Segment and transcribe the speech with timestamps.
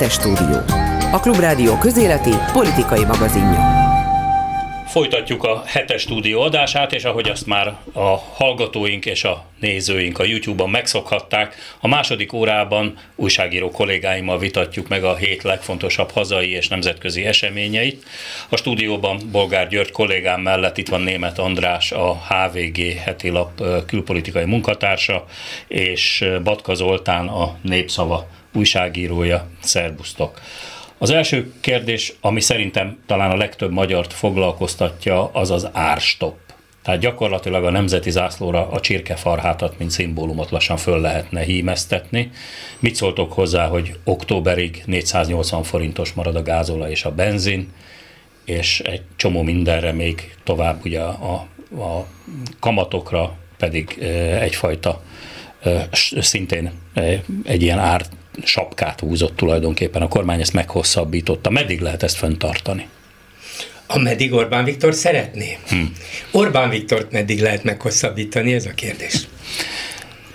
[0.00, 0.56] Hetes stúdió.
[1.12, 3.78] A Klubrádió közéleti politikai magazinja.
[4.86, 10.24] Folytatjuk a hetes stúdió adását, és ahogy azt már a hallgatóink és a nézőink a
[10.24, 17.24] YouTube-on megszokhatták, a második órában újságíró kollégáimmal vitatjuk meg a hét legfontosabb hazai és nemzetközi
[17.24, 18.04] eseményeit.
[18.48, 24.44] A stúdióban Bolgár György kollégám mellett itt van Német András, a HVG heti lap külpolitikai
[24.44, 25.24] munkatársa,
[25.68, 29.48] és Batka Zoltán, a Népszava újságírója.
[29.60, 30.40] Szerbusztok!
[30.98, 36.36] Az első kérdés, ami szerintem talán a legtöbb magyart foglalkoztatja, az az árstop.
[36.82, 42.30] Tehát gyakorlatilag a nemzeti zászlóra a csirkefarhátat, mint szimbólumot lassan föl lehetne hímeztetni.
[42.78, 47.72] Mit szóltok hozzá, hogy októberig 480 forintos marad a gázola és a benzin,
[48.44, 51.46] és egy csomó mindenre még tovább ugye a,
[51.78, 52.06] a
[52.58, 53.98] kamatokra pedig
[54.40, 55.02] egyfajta
[56.20, 56.70] szintén
[57.44, 58.06] egy ilyen ár
[58.44, 61.50] sapkát húzott tulajdonképpen, a kormány ezt meghosszabbította.
[61.50, 62.88] Meddig lehet ezt fenntartani?
[63.86, 65.58] Ameddig Orbán Viktor szeretné.
[65.68, 65.76] Hm.
[66.32, 69.28] Orbán Viktort meddig lehet meghosszabbítani, ez a kérdés.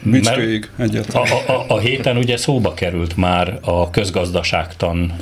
[0.05, 0.69] Micsodig
[1.13, 5.15] A, a, a héten ugye szóba került már a közgazdaságtan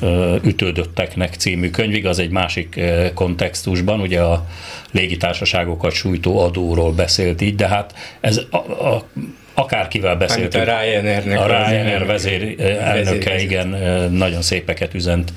[0.43, 2.80] ütődötteknek című könyv, az egy másik
[3.13, 4.47] kontextusban, ugye a
[4.91, 9.08] légitársaságokat sújtó adóról beszélt így, de hát ez a, a
[9.53, 10.67] akárkivel beszéltünk.
[10.67, 13.45] a Ryanairnek a Ryanair vezér, elnöke, vezér.
[13.45, 13.67] igen,
[14.11, 15.33] nagyon szépeket üzent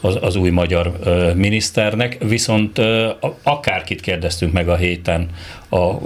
[0.00, 0.98] az, az új magyar
[1.34, 2.78] miniszternek, viszont
[3.42, 5.28] akárkit kérdeztünk meg a héten
[5.68, 5.98] a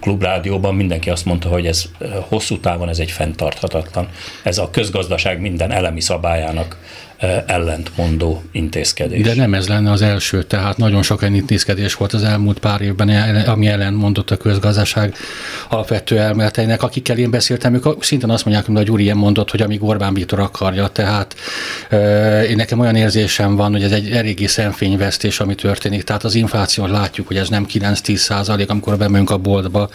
[0.00, 1.84] klubrádióban, mindenki azt mondta, hogy ez
[2.28, 4.08] hosszú távon ez egy fenntarthatatlan.
[4.42, 6.76] Ez a közgazdaság minden elemi szabályának
[7.46, 9.22] ellentmondó intézkedés.
[9.22, 12.80] De nem ez lenne az első, tehát nagyon sok olyan intézkedés volt az elmúlt pár
[12.80, 13.08] évben,
[13.46, 15.14] ami ellentmondott a közgazdaság
[15.68, 16.82] alapvető elméleteinek.
[16.82, 20.38] Akikkel én beszéltem, ők szintén azt mondják, hogy a Gyuri mondott, hogy amíg Orbán Viktor
[20.38, 21.34] akarja, tehát
[22.48, 22.96] én nekem olyan
[23.40, 26.02] érzésem van, hogy ez egy eléggé szemfényvesztés, ami történik.
[26.02, 29.88] Tehát az inflációt látjuk, hogy ez nem 9-10 százalék, amikor bemegyünk a boltba,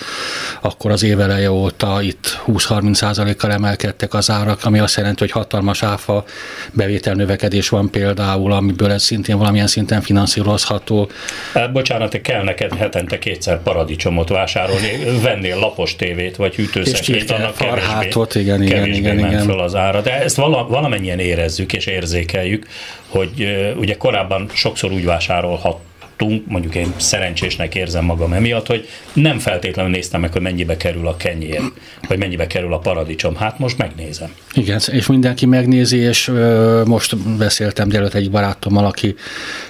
[0.61, 5.83] akkor az éveleje óta itt 20-30 százalékkal emelkedtek az árak, ami azt jelenti, hogy hatalmas
[5.83, 6.23] áfa
[6.71, 11.09] bevétel növekedés van például, amiből ez szintén valamilyen szinten finanszírozható.
[11.53, 18.31] Hát, bocsánat, kell neked hetente kétszer paradicsomot vásárolni, vennél lapos tévét vagy hűtőszekrényt, annak farhátot,
[18.31, 19.45] kevésbé, igen, igen, kevésbé igen, ment igen.
[19.45, 20.01] fel az ára.
[20.01, 22.67] De ezt vala, valamennyien érezzük és érzékeljük,
[23.07, 25.79] hogy ugye korábban sokszor úgy vásárolhat
[26.17, 31.07] tudtunk, mondjuk én szerencsésnek érzem magam emiatt, hogy nem feltétlenül néztem meg, hogy mennyibe kerül
[31.07, 31.61] a kenyér,
[32.07, 33.35] vagy mennyibe kerül a paradicsom.
[33.35, 34.29] Hát most megnézem.
[34.53, 39.15] Igen, és mindenki megnézi, és ö, most beszéltem délőtt egy barátommal, aki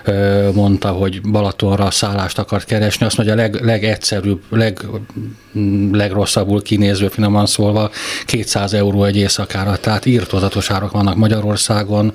[0.03, 4.79] ö, mondta, hogy Balatonra szállást akar keresni, azt mondja, a leg, legegyszerűbb, leg,
[5.91, 7.89] legrosszabbul kinéző, finoman szólva,
[8.25, 12.13] 200 euró egy éjszakára, tehát írtozatos árak vannak Magyarországon,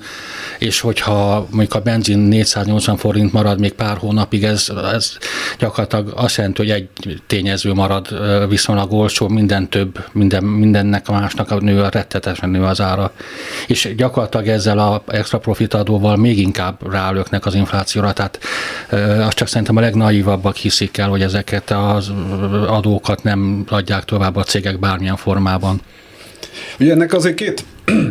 [0.59, 5.17] és hogyha mondjuk a benzin 480 forint marad még pár hónapig, ez, ez
[5.59, 8.07] gyakorlatilag azt jelenti, hogy egy tényező marad
[8.49, 13.11] viszonylag olcsó, minden több, minden, mindennek a másnak a nő, a rettetesen nő az ára.
[13.67, 18.39] És gyakorlatilag ezzel a extra profit adóval még inkább rálöknek az inflációra, tehát
[19.19, 22.11] azt csak szerintem a legnaívabbak hiszik el, hogy ezeket az
[22.67, 25.81] adókat nem adják tovább a cégek bármilyen formában.
[26.79, 27.65] Ugye ennek azért két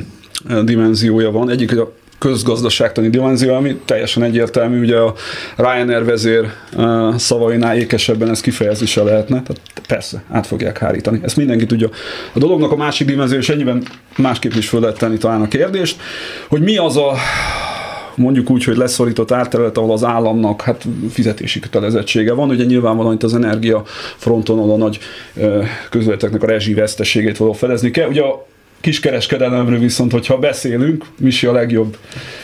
[0.64, 1.50] dimenziója van.
[1.50, 5.14] Egyik, hogy a közgazdaságtani dimenzió, ami teljesen egyértelmű, ugye a
[5.56, 6.52] Ryanair vezér
[7.16, 11.20] szavainál ékesebben ez kifejezése lehetne, tehát persze, át fogják hárítani.
[11.22, 11.88] Ezt mindenki tudja.
[12.32, 13.82] A dolognak a másik dimenzió, és ennyiben
[14.16, 16.00] másképp is föl lehet tenni talán a kérdést,
[16.48, 17.14] hogy mi az a
[18.14, 22.50] mondjuk úgy, hogy leszorított árterület, ahol az államnak hát fizetési kötelezettsége van.
[22.50, 23.82] Ugye nyilvánvalóan itt az energia
[24.16, 24.98] fronton, a nagy
[25.90, 28.08] közveteknek a rezsi veszteségét való felezni kell.
[28.08, 28.46] Ugye a
[28.80, 31.96] kiskereskedelemről viszont, hogyha beszélünk, Misi a legjobb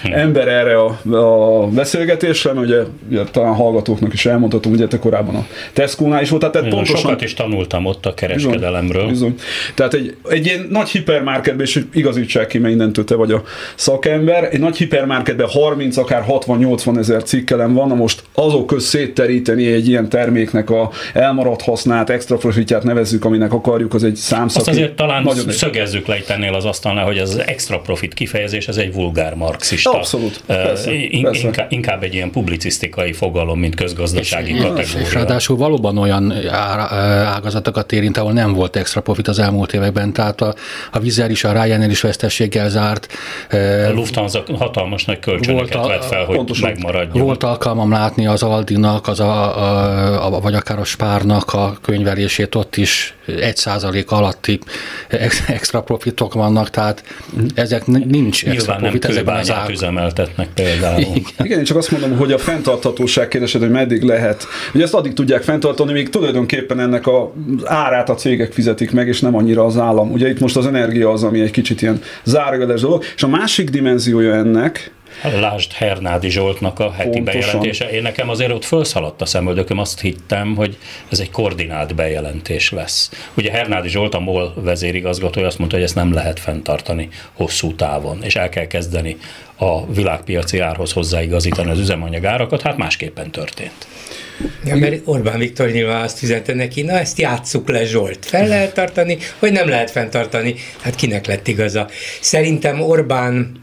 [0.03, 5.35] ember erre a, a beszélgetésre, mert ugye, ugye talán hallgatóknak is elmondhatom, ugye te korábban
[5.35, 7.01] a Tesco-nál is volt, tehát bizony, pontosan...
[7.01, 9.07] Sokat is tanultam ott a kereskedelemről.
[9.07, 9.47] Bizony, bizony.
[9.75, 13.43] Tehát egy, egy ilyen nagy hipermarketben, és igazítsák ki, mert innentől te vagy a
[13.75, 19.67] szakember, egy nagy hipermarketben 30, akár 60-80 ezer cikkelem van, na most azok köz szétteríteni
[19.67, 24.69] egy ilyen terméknek a elmaradt hasznát, extra profitját nevezzük, aminek akarjuk, az egy számszaki.
[24.69, 28.93] Azt azért talán szögezzük le tennél az asztalnál, hogy az extra profit kifejezés, ez egy
[28.93, 29.91] vulgár marxista.
[29.91, 30.41] Abszolút.
[30.47, 31.47] Persze, in, persze.
[31.47, 35.07] Inkább, inkább egy ilyen publicisztikai fogalom, mint közgazdasági és, kategória.
[35.07, 36.33] És ráadásul valóban olyan
[37.27, 40.55] ágazatokat érint, ahol nem volt extra profit az elmúlt években, tehát a,
[40.93, 43.13] a Vizer is, a Ryanair is vesztességgel zárt.
[43.89, 47.25] A Lufthansa hatalmas nagy kölcsönöket volt a, vett fel, hogy pontosan, megmaradjon.
[47.25, 52.55] Volt alkalmam látni az Aldinak, az a, a, a, vagy akár a Spárnak a könyvelését,
[52.55, 54.59] ott is egy százalék alatti
[55.49, 57.03] extra profit profitok vannak, tehát
[57.55, 59.71] ezek nincs extra Nyilván nem profit ezekben az árak.
[59.71, 61.05] üzemeltetnek például.
[61.45, 64.47] Igen, én csak azt mondom, hogy a fenntarthatóság kérdésed, hogy meddig lehet.
[64.75, 67.33] Ugye ezt addig tudják fenntartani, míg tulajdonképpen ennek a
[67.65, 70.13] árát a cégek fizetik meg, és nem annyira az állam.
[70.13, 73.05] Ugye itt most az energia az, ami egy kicsit ilyen zárogedes dolog.
[73.17, 74.91] És a másik dimenziója ennek,
[75.23, 77.41] Lásd Hernádi Zsoltnak a heti Pontosan.
[77.41, 77.91] bejelentése.
[77.91, 80.77] Én nekem azért ott felszaladt a szemöldököm, azt hittem, hogy
[81.11, 83.11] ez egy koordinált bejelentés lesz.
[83.35, 88.23] Ugye Hernádi Zsolt, a MOL vezérigazgatója azt mondta, hogy ezt nem lehet fenntartani hosszú távon,
[88.23, 89.17] és el kell kezdeni
[89.57, 93.87] a világpiaci árhoz hozzáigazítani az üzemanyagárakat, hát másképpen történt.
[94.65, 98.27] Ja, mert Orbán Viktor nyilván azt üzente neki, na ezt játsszuk le Zsolt.
[98.27, 100.55] Fel lehet tartani, vagy nem lehet fenntartani?
[100.81, 101.89] Hát kinek lett igaza?
[102.21, 103.61] Szerintem Orbán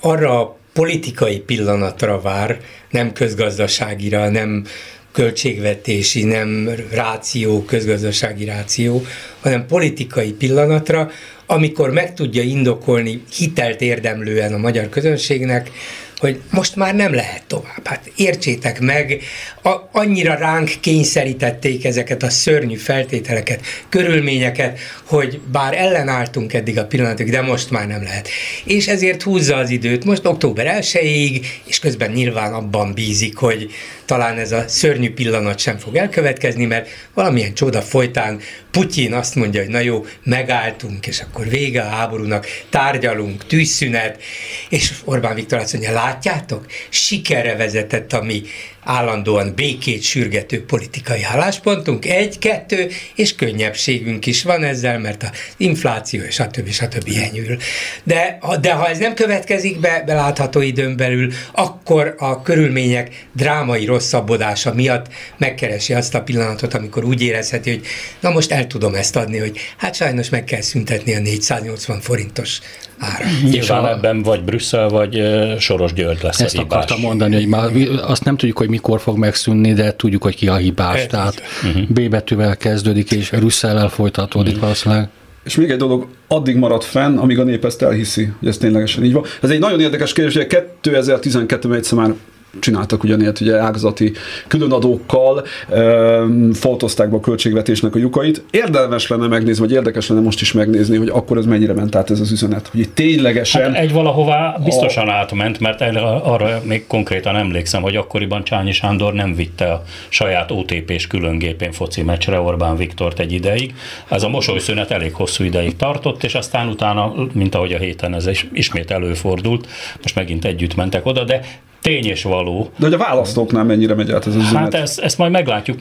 [0.00, 4.64] arra a politikai pillanatra vár, nem közgazdaságira, nem
[5.12, 9.04] költségvetési, nem ráció, közgazdasági ráció,
[9.40, 11.10] hanem politikai pillanatra,
[11.46, 15.70] amikor meg tudja indokolni hitelt érdemlően a magyar közönségnek,
[16.18, 17.86] hogy most már nem lehet tovább.
[17.86, 19.22] Hát értsétek meg,
[19.62, 27.30] a, annyira ránk kényszerítették ezeket a szörnyű feltételeket, körülményeket, hogy bár ellenálltunk eddig a pillanatig,
[27.30, 28.28] de most már nem lehet.
[28.64, 33.70] És ezért húzza az időt most október 1-ig, és közben nyilván abban bízik, hogy
[34.06, 39.60] talán ez a szörnyű pillanat sem fog elkövetkezni, mert valamilyen csoda folytán Putyin azt mondja,
[39.60, 44.22] hogy na jó, megálltunk, és akkor vége a háborúnak, tárgyalunk, tűzszünet,
[44.68, 48.42] és Orbán Viktor azt mondja, látjátok, sikerre vezetett a mi
[48.86, 56.22] állandóan békét sürgető politikai álláspontunk, egy, kettő, és könnyebbségünk is van ezzel, mert az infláció
[56.22, 57.10] és a többi, stb.
[57.22, 57.56] enyhül.
[58.02, 63.84] De, ha- de ha ez nem következik be belátható időn belül, akkor a körülmények drámai
[63.84, 65.06] rosszabbodása miatt
[65.36, 67.86] megkeresi azt a pillanatot, amikor úgy érezheti, hogy
[68.20, 72.60] na most el tudom ezt adni, hogy hát sajnos meg kell szüntetni a 480 forintos
[72.98, 73.26] árat.
[73.50, 75.22] Nyilván a- ebben vagy Brüsszel, vagy
[75.58, 76.76] Soros György lesz Ezt a hibás.
[76.76, 77.70] akartam mondani, hogy már
[78.06, 81.00] azt nem tudjuk, hogy mikor fog megszűnni, de tudjuk, hogy ki a hibás.
[81.00, 81.82] Ez- Tehát Mhm.
[81.92, 85.08] B betűvel kezdődik, és Brüsszellel folytatódik valószínűleg.
[85.44, 89.04] És még egy dolog, addig marad fenn, amíg a nép ezt elhiszi, hogy ez ténylegesen
[89.04, 89.24] így van.
[89.42, 92.12] Ez egy nagyon érdekes kérdés, hogy 2012-ben egyszer már
[92.60, 94.12] csináltak ugyanilyet ugye ágazati
[94.46, 98.44] különadókkal, ö, foltozták be a költségvetésnek a lyukait.
[98.50, 102.10] Érdemes lenne megnézni, vagy érdekes lenne most is megnézni, hogy akkor ez mennyire ment át
[102.10, 105.80] ez az üzenet, hogy itt ténylegesen Hát egy valahová biztosan átment, mert
[106.22, 112.02] arra még konkrétan emlékszem, hogy akkoriban Csányi Sándor nem vitte a saját OTP-s különgépén foci
[112.02, 113.74] meccsre Orbán Viktort egy ideig.
[114.08, 118.26] Ez a mosolyszünet elég hosszú ideig tartott, és aztán utána, mint ahogy a héten ez
[118.26, 119.68] is ismét előfordult,
[120.02, 121.40] most megint együtt mentek oda, de
[121.86, 124.62] tény és való, De hogy a választóknál mennyire megy át ez az üzenet?
[124.62, 125.78] Hát ezt, ezt majd meglátjuk.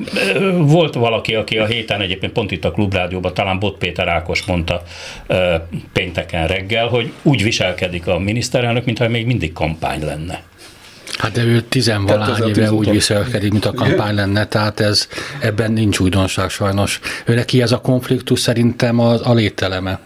[0.57, 4.81] Volt valaki, aki a héten egyébként pont itt a Klubrádióban, talán Bot Péter Ákos mondta
[5.27, 5.55] ö,
[5.93, 10.43] pénteken reggel, hogy úgy viselkedik a miniszterelnök, mintha még mindig kampány lenne.
[11.17, 15.07] Hát de ő tizenvalány 2010 éve úgy viselkedik, mint a kampány lenne, tehát ez,
[15.39, 16.99] ebben nincs újdonság sajnos.
[17.25, 19.99] Ő neki ez a konfliktus szerintem az a lételeme.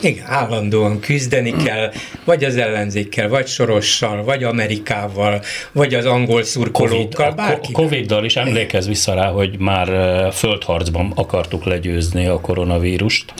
[0.00, 1.92] Igen, állandóan küzdeni kell,
[2.24, 5.42] vagy az ellenzékkel, vagy Sorossal, vagy Amerikával,
[5.72, 7.72] vagy az angol szurkolókkal, bárki.
[7.72, 9.88] Covid-dal is emlékezz vissza rá, hogy már
[10.32, 13.32] földharcban akartuk legyőzni a koronavírust.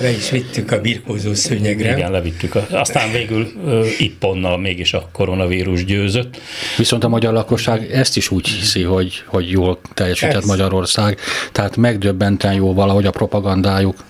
[0.00, 1.96] Le is vittük a birkózó szőnyegre.
[1.96, 2.54] Igen, levittük.
[2.54, 3.52] A- Aztán végül
[3.98, 6.40] ipponnal mégis a koronavírus győzött.
[6.76, 10.44] Viszont a magyar lakosság ezt is úgy hiszi, hogy, hogy jól teljesített Ez.
[10.44, 11.18] Magyarország,
[11.52, 14.04] tehát megdöbbenten jó valahogy a propagandájuk.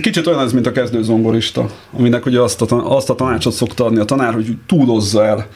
[0.00, 3.84] Kicsit olyan ez, mint a kezdő zongorista, aminek ugye azt a, azt a tanácsot szokta
[3.84, 5.46] adni a tanár, hogy túlozza el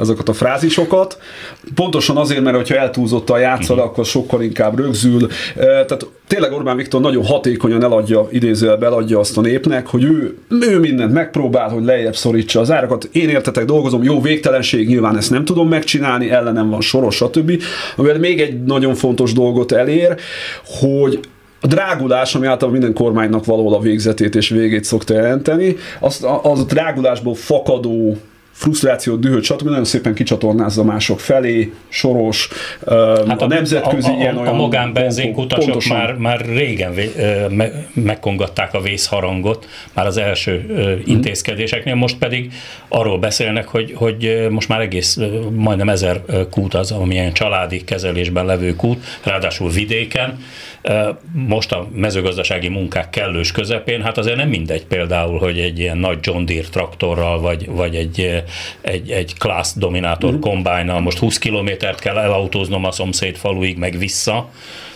[0.00, 1.18] ezeket a frázisokat.
[1.74, 5.28] Pontosan azért, mert hogyha eltúlzottan játszol, akkor sokkal inkább rögzül.
[5.54, 10.78] Tehát tényleg Orbán Viktor nagyon hatékonyan eladja, idézőjelben eladja azt a népnek, hogy ő, ő
[10.78, 13.08] mindent megpróbál, hogy lejjebb szorítsa az árakat.
[13.12, 17.62] Én értetek, dolgozom, jó végtelenség, nyilván ezt nem tudom megcsinálni, ellenem van soros, stb.
[17.96, 20.16] Amivel még egy nagyon fontos dolgot elér,
[20.64, 21.20] hogy
[21.64, 26.60] a drágulás, ami általában minden kormánynak valahol a végzetét és végét szokta jelenteni, az, az
[26.60, 28.16] a drágulásból fakadó
[28.52, 29.68] frusztráció, dühöt, stb.
[29.68, 32.48] nagyon szépen kicsatornázza mások felé, soros,
[32.86, 34.54] hát a, a nemzetközi a, a, ilyen a, olyan...
[34.54, 35.96] a magánbenzinkutasok pontosan.
[35.96, 37.12] már, már régen vé,
[37.50, 41.10] me, megkongatták a vészharangot, már az első ö, Mhm.
[41.10, 42.52] intézkedéseknél, most pedig
[42.88, 45.18] arról beszélnek, hogy, hogy most már egész
[45.50, 50.38] majdnem ezer kút az, amilyen családi kezelésben levő kút, ráadásul vidéken,
[51.32, 56.18] most a mezőgazdasági munkák kellős közepén, hát azért nem mindegy például, hogy egy ilyen nagy
[56.20, 58.42] John Deere traktorral, vagy, vagy egy,
[58.80, 64.50] egy, egy Class Dominator kombájnal most 20 kilométert kell elautóznom a szomszéd faluig, meg vissza,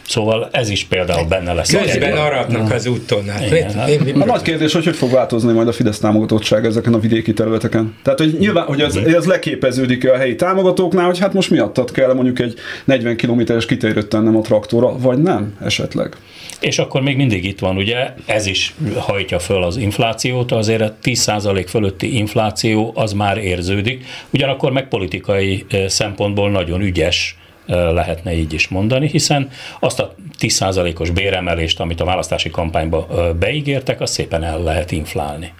[0.08, 1.70] Szóval ez is például benne lesz.
[1.72, 3.28] Közben aratnak az úton.
[3.28, 6.98] Hát, hát- A nagy kérdés, hogy hogy fog változni majd a Fidesz támogatottság ezeken a
[6.98, 7.94] vidéki területeken.
[8.02, 12.12] Tehát, hogy nyilván, hogy ez, ez leképeződik a helyi támogatóknál, hogy hát most miattat kell
[12.12, 16.16] mondjuk egy 40 kilométeres kitérőt tennem a traktorra, vagy nem esetleg.
[16.60, 20.96] És akkor még mindig itt van, ugye, ez is hajtja föl az inflációt, azért a
[21.02, 27.37] 10% fölötti infláció az már érződik, ugyanakkor meg politikai eh, szempontból nagyon ügyes
[27.68, 33.08] lehetne így is mondani, hiszen azt a 10%-os béremelést, amit a választási kampányba
[33.38, 35.52] beígértek, azt szépen el lehet inflálni.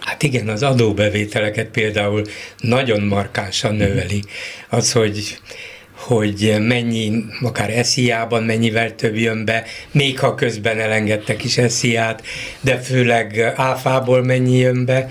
[0.00, 2.22] Hát igen, az adóbevételeket például
[2.58, 4.22] nagyon markánsan növeli.
[4.68, 5.38] Az, hogy
[6.02, 12.22] hogy mennyi, akár SZIA-ban mennyivel több jön be, még ha közben elengedtek is SZIA-t,
[12.60, 15.10] de főleg áfából mennyi jön be.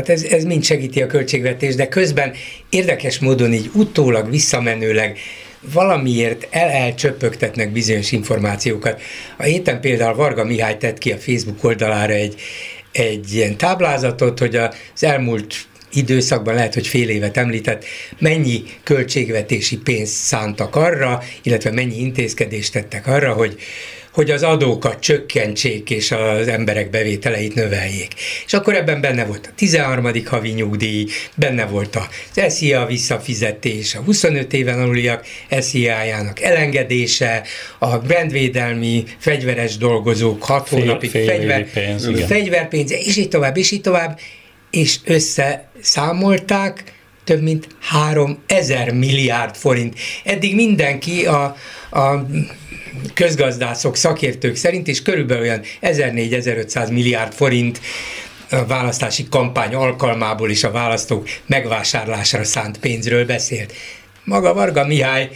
[0.00, 2.32] Hát ez, ez mind segíti a költségvetést, de közben
[2.70, 5.18] érdekes módon így utólag, visszamenőleg
[5.72, 9.00] valamiért el elcsöpögtetnek bizonyos információkat.
[9.36, 12.34] A héten például Varga Mihály tett ki a Facebook oldalára egy,
[12.92, 15.54] egy ilyen táblázatot, hogy az elmúlt
[15.92, 17.84] időszakban, lehet, hogy fél évet említett,
[18.18, 23.56] mennyi költségvetési pénzt szántak arra, illetve mennyi intézkedést tettek arra, hogy
[24.12, 28.14] hogy az adókat csökkentsék és az emberek bevételeit növeljék.
[28.46, 30.10] És akkor ebben benne volt a 13.
[30.24, 37.42] havi nyugdíj, benne volt az SZIA visszafizetés, a 25 éven aluliak SZIA-jának elengedése,
[37.78, 44.18] a rendvédelmi fegyveres dolgozók 6 hónapig fegyver, pénz, fegyverpénz, és így tovább, és így tovább,
[44.70, 46.82] és összeszámolták,
[47.24, 49.98] több mint 3000 milliárd forint.
[50.24, 51.56] Eddig mindenki a,
[51.90, 52.26] a
[53.14, 57.80] közgazdászok, szakértők szerint is körülbelül olyan 1400-1500 milliárd forint
[58.50, 63.72] a választási kampány alkalmából is a választók megvásárlásra szánt pénzről beszélt.
[64.24, 65.30] Maga Varga Mihály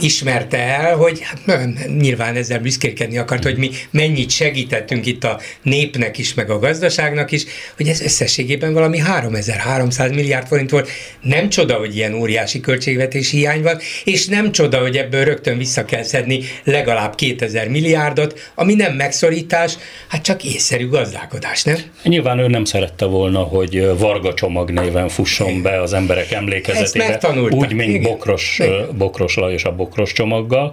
[0.00, 5.40] ismerte el, hogy hát nem, nyilván ezzel büszkélkedni akart, hogy mi mennyit segítettünk itt a
[5.62, 7.44] népnek is, meg a gazdaságnak is,
[7.76, 10.88] hogy ez összességében valami 3300 milliárd forint volt.
[11.20, 15.84] Nem csoda, hogy ilyen óriási költségvetési hiány van, és nem csoda, hogy ebből rögtön vissza
[15.84, 19.76] kell szedni legalább 2000 milliárdot, ami nem megszorítás,
[20.08, 21.76] hát csak észszerű gazdálkodás, nem?
[22.02, 27.72] Nyilván ő nem szerette volna, hogy Varga csomag néven fusson be az emberek emlékezetébe, úgy,
[27.72, 28.02] mint Igen.
[28.02, 28.60] Bokros,
[28.96, 30.72] Bokros Lajos a bokros csomaggal.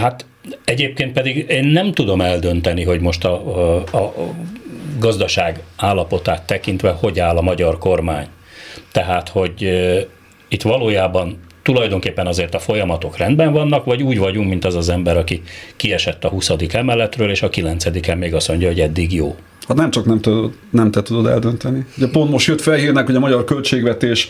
[0.00, 0.26] Hát
[0.64, 3.56] egyébként pedig én nem tudom eldönteni, hogy most a,
[3.90, 4.14] a, a
[4.98, 8.26] gazdaság állapotát tekintve hogy áll a magyar kormány.
[8.92, 9.62] Tehát, hogy
[10.48, 15.16] itt valójában tulajdonképpen azért a folyamatok rendben vannak, vagy úgy vagyunk, mint az az ember,
[15.16, 15.42] aki
[15.76, 16.50] kiesett a 20.
[16.72, 19.36] emeletről, és a 9 még azt mondja, hogy eddig jó.
[19.68, 21.86] Hát nem csak nem, tudod, nem te tudod eldönteni.
[21.96, 24.28] Ugye pont most jött fel hírnek, hogy a magyar költségvetés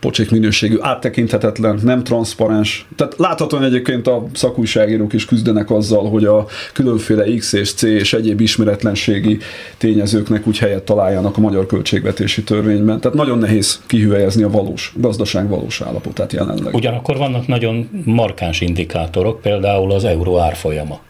[0.00, 2.86] pocsék minőségű, áttekinthetetlen, nem transzparens.
[2.96, 8.12] Tehát láthatóan egyébként a szakújságírók is küzdenek azzal, hogy a különféle X és C és
[8.12, 9.38] egyéb ismeretlenségi
[9.76, 13.00] tényezőknek úgy helyet találjanak a magyar költségvetési törvényben.
[13.00, 16.74] Tehát nagyon nehéz kihüvelyezni a valós, gazdaság valós állapotát jelenleg.
[16.74, 21.00] Ugyanakkor vannak nagyon markáns indikátorok, például az euró árfolyama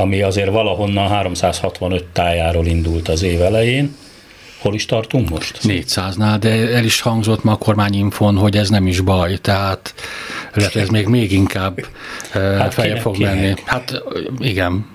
[0.00, 3.96] ami azért valahonnan 365 tájáról indult az év elején.
[4.58, 5.58] Hol is tartunk most?
[5.62, 9.94] 400-nál, de el is hangzott ma a kormányinfon, hogy ez nem is baj, tehát
[10.52, 11.86] lehet ez még, még inkább
[12.32, 13.34] hát feljebb fog kinek?
[13.34, 13.54] menni.
[13.64, 14.02] Hát
[14.38, 14.86] igen.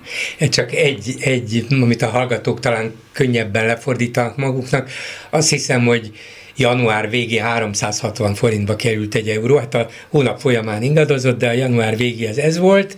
[0.50, 4.90] Csak egy, egy, amit a hallgatók talán könnyebben lefordítanak maguknak,
[5.30, 6.12] azt hiszem, hogy
[6.56, 11.96] január végén 360 forintba került egy euró, hát a hónap folyamán ingadozott, de a január
[11.96, 12.96] végéhez ez volt,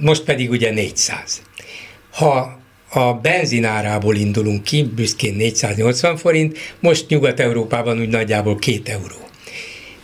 [0.00, 1.42] most pedig ugye 400.
[2.10, 2.58] Ha
[2.90, 9.28] a benzinárából indulunk ki, büszkén 480 forint, most Nyugat-Európában úgy nagyjából 2 euró.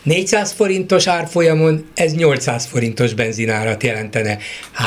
[0.03, 4.39] 400 forintos árfolyamon ez 800 forintos benzinárat jelentene.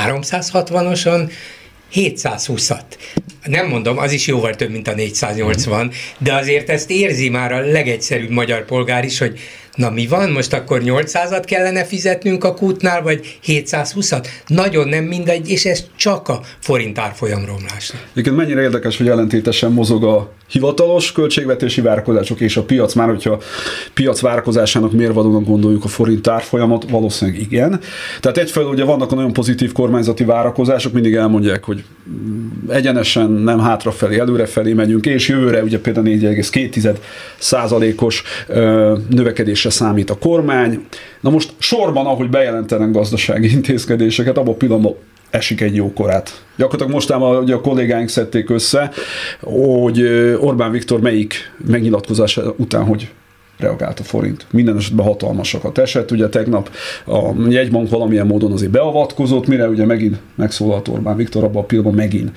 [0.06, 1.32] 360-oson
[1.94, 2.84] 720-at.
[3.44, 7.60] Nem mondom, az is jóval több, mint a 480, de azért ezt érzi már a
[7.60, 9.40] legegyszerűbb magyar polgár is, hogy
[9.76, 14.28] Na mi van, most akkor 800-at kellene fizetnünk a kútnál, vagy 720-at?
[14.48, 17.94] Nagyon nem mindegy, és ez csak a forint árfolyam romlás.
[18.16, 23.42] Igen, mennyire érdekes, hogy ellentétesen mozog a hivatalos költségvetési várakozások és a piac, már hogyha
[23.94, 27.80] piac várakozásának mérvadónak gondoljuk a forint árfolyamot, valószínűleg igen.
[28.20, 31.84] Tehát egyfelől ugye vannak olyan pozitív kormányzati várakozások, mindig elmondják, hogy
[32.70, 36.96] egyenesen nem hátrafelé, előrefelé megyünk, és jövőre ugye például 4,2
[37.38, 38.24] százalékos
[39.64, 40.86] növekedésre számít a kormány.
[41.22, 44.96] Na most sorban, ahogy bejelentenek gazdasági intézkedéseket, abban a pillanatban
[45.30, 46.46] esik egy jó korát.
[46.58, 48.92] Gyakorlatilag mostában ugye a kollégáink szedték össze,
[49.42, 50.02] hogy
[50.40, 53.10] Orbán Viktor melyik megnyilatkozása után, hogy
[53.60, 54.46] reagált a forint.
[54.52, 56.12] Minden esetben hatalmasakat esett.
[56.12, 56.70] Ugye tegnap
[57.06, 62.00] a jegybank valamilyen módon azért beavatkozott, mire ugye megint megszólalt Orbán Viktor abban a pillanatban
[62.00, 62.32] megint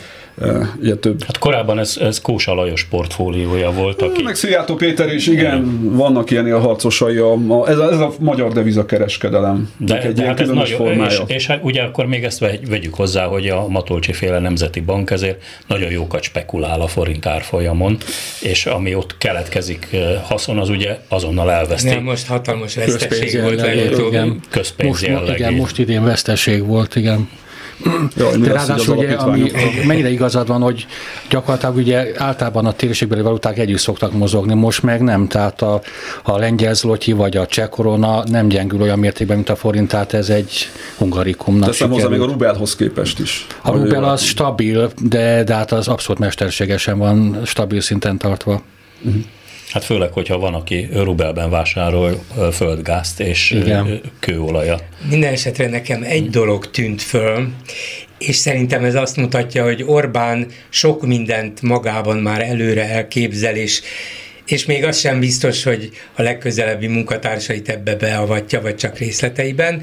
[0.81, 1.23] ugye több.
[1.25, 4.23] Hát korábban ez, ez Kósa Lajos portfóliója volt, aki...
[4.23, 8.12] Meg Szijjártó Péter is, igen, igen, vannak ilyen harcosai, a, a, ez, a, ez a
[8.19, 9.71] magyar devizakereskedelem.
[9.76, 11.25] De, egy de hát ez nagyon, formája.
[11.26, 12.38] És, és hát ugye akkor még ezt
[12.69, 17.97] vegyük hozzá, hogy a Matolcsi féle nemzeti bank ezért nagyon jókat spekulál a forint árfolyamon,
[18.41, 21.88] és ami ott keletkezik haszon, az ugye azonnal elveszti.
[21.88, 24.14] Nem, most hatalmas veszteség volt legutóbb.
[24.50, 27.28] Közpénz most, igen, most idén veszteség volt, igen.
[28.16, 29.50] Jaj, De ráadásul ugye, ami,
[29.87, 30.87] mennyire igazad van, hogy
[31.31, 35.81] gyakorlatilag ugye általában a térségbeli valuták együtt szoktak mozogni, most meg nem, tehát a,
[36.23, 40.12] a lengyel zlotyi vagy a cseh korona nem gyengül olyan mértékben, mint a forint, tehát
[40.12, 43.47] ez egy hungarikumnak Teszem hozzá még a rubelhoz képest is.
[43.62, 48.62] A rubel az stabil, de, de hát az abszolút mesterségesen van stabil szinten tartva.
[49.04, 49.23] Uh-huh.
[49.71, 54.00] Hát főleg, hogyha van, aki rubelben vásárol földgázt és Igen.
[54.19, 54.85] kőolajat.
[55.09, 57.49] Minden esetre nekem egy dolog tűnt föl,
[58.19, 63.83] és szerintem ez azt mutatja, hogy Orbán sok mindent magában már előre elképzel, és
[64.47, 69.83] és még az sem biztos, hogy a legközelebbi munkatársait ebbe beavatja, vagy csak részleteiben.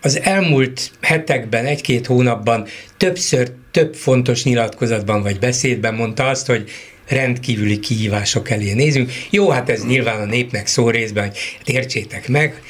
[0.00, 2.66] Az elmúlt hetekben, egy-két hónapban
[2.96, 6.70] többször több fontos nyilatkozatban vagy beszédben mondta azt, hogy
[7.08, 9.12] rendkívüli kihívások elé nézünk.
[9.30, 12.62] Jó, hát ez nyilván a népnek szó részben, hogy hát értsétek meg,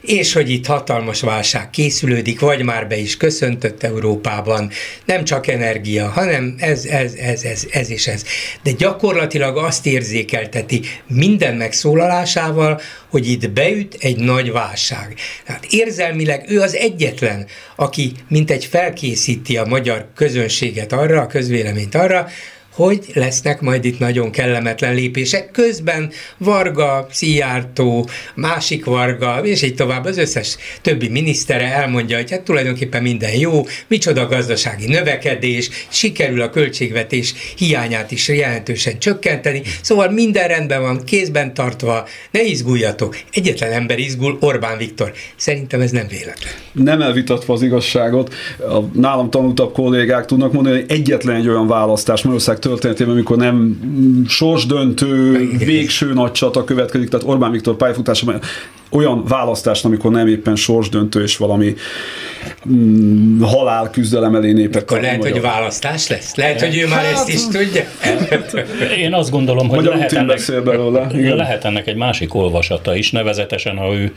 [0.00, 4.70] és hogy itt hatalmas válság készülődik, vagy már be is köszöntött Európában,
[5.04, 8.24] nem csak energia, hanem ez, ez, ez, ez, ez és ez.
[8.62, 15.14] De gyakorlatilag azt érzékelteti minden megszólalásával, hogy itt beüt egy nagy válság.
[15.46, 17.46] Tehát érzelmileg ő az egyetlen,
[17.76, 22.28] aki mint egy felkészíti a magyar közönséget arra, a közvéleményt arra,
[22.74, 25.50] hogy lesznek majd itt nagyon kellemetlen lépések.
[25.50, 32.42] Közben Varga, Szijjártó, másik Varga, és így tovább az összes többi minisztere elmondja, hogy hát
[32.42, 40.48] tulajdonképpen minden jó, micsoda gazdasági növekedés, sikerül a költségvetés hiányát is jelentősen csökkenteni, szóval minden
[40.48, 43.16] rendben van, kézben tartva, ne izguljatok.
[43.30, 45.12] Egyetlen ember izgul, Orbán Viktor.
[45.36, 46.52] Szerintem ez nem véletlen.
[46.72, 52.22] Nem elvitatva az igazságot, a nálam tanultabb kollégák tudnak mondani, hogy egyetlen egy olyan választás
[52.22, 53.80] Magyarország történetében, amikor nem
[54.28, 58.40] sorsdöntő, végső nagy csata következik, tehát Orbán Viktor pályafutásában
[58.90, 61.74] olyan választást, amikor nem éppen sorsdöntő és valami
[62.68, 64.82] mm, halál küzdelem elé népek.
[64.82, 66.34] Akkor lehet, hogy választás lesz?
[66.34, 67.84] Lehet, hogy ő már hát, ezt is tudja?
[69.04, 73.94] Én azt gondolom, hogy lehet ennek, belőle, lehet ennek egy másik olvasata is, nevezetesen, ha
[73.94, 74.12] ő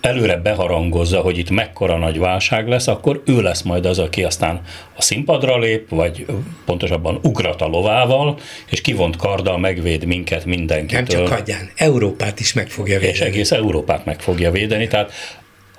[0.00, 4.60] előre beharangozza, hogy itt mekkora nagy válság lesz, akkor ő lesz majd az, aki aztán
[4.96, 6.26] a színpadra lép, vagy
[6.64, 8.38] pontosabban ugrat a lovával,
[8.70, 11.00] és kivont karddal megvéd minket mindenkitől.
[11.00, 13.12] Nem csak hagyján, Európát is meg fogja védeni.
[13.12, 15.12] És egész Európát meg fogja védeni, tehát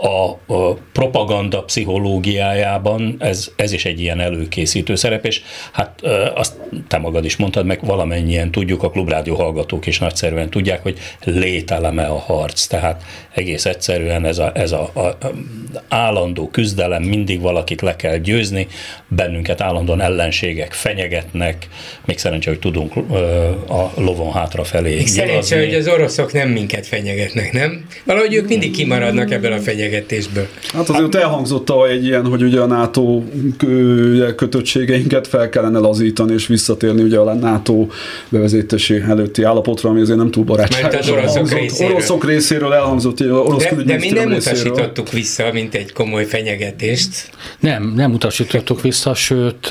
[0.01, 6.01] a, a propaganda pszichológiájában ez, ez is egy ilyen előkészítő szerep, és hát
[6.35, 6.53] azt
[6.87, 12.05] te magad is mondtad, meg valamennyien tudjuk, a klubrádió hallgatók is nagyszerűen tudják, hogy lételeme
[12.05, 15.17] a harc, tehát egész egyszerűen ez a, ez a, a
[15.87, 18.67] állandó küzdelem, mindig valakit le kell győzni,
[19.07, 21.67] bennünket állandóan ellenségek fenyegetnek,
[22.05, 22.95] még szerencsé, hogy tudunk
[23.69, 27.85] a lovon hátrafelé szerencsé, hogy az oroszok nem minket fenyegetnek, nem?
[28.03, 30.47] Valahogy ők mindig kimaradnak ebből a fenyegetésből fenyegetésből.
[30.73, 33.23] Hát azért hát, elhangzott a egy ilyen, hogy ugye a NATO
[34.35, 37.87] kötöttségeinket fel kellene lazítani és visszatérni ugye a NATO
[38.29, 40.99] bevezetési előtti állapotra, ami azért nem túl barátságos.
[40.99, 41.93] az oroszok részéről.
[41.93, 44.37] oroszok részéről elhangzott, orosz de, de mi nem részéről.
[44.37, 47.29] utasítottuk vissza, mint egy komoly fenyegetést.
[47.59, 49.67] Nem, nem utasítottuk vissza, sőt,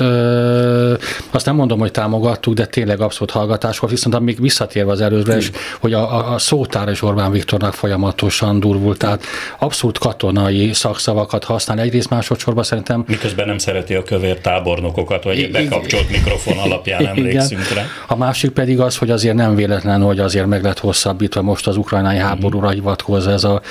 [1.31, 5.37] azt nem mondom, hogy támogattuk, de tényleg abszolút hallgatás volt, viszont amíg visszatérve az előzőre
[5.79, 9.23] hogy a, a, a szótár és Orbán Viktornak folyamatosan durvult, tehát
[9.59, 11.79] abszolút katonai szakszavakat használ.
[11.79, 13.03] Egyrészt másodszorban szerintem...
[13.07, 17.83] Miközben nem szereti a kövér tábornokokat, vagy egy bekapcsolt mikrofon alapján emlékszünk rá.
[18.07, 21.77] A másik pedig az, hogy azért nem véletlen, hogy azért meg lett hosszabbítva most az
[21.77, 22.19] ukrajnai mm.
[22.19, 23.61] háborúra hivatkozva ez a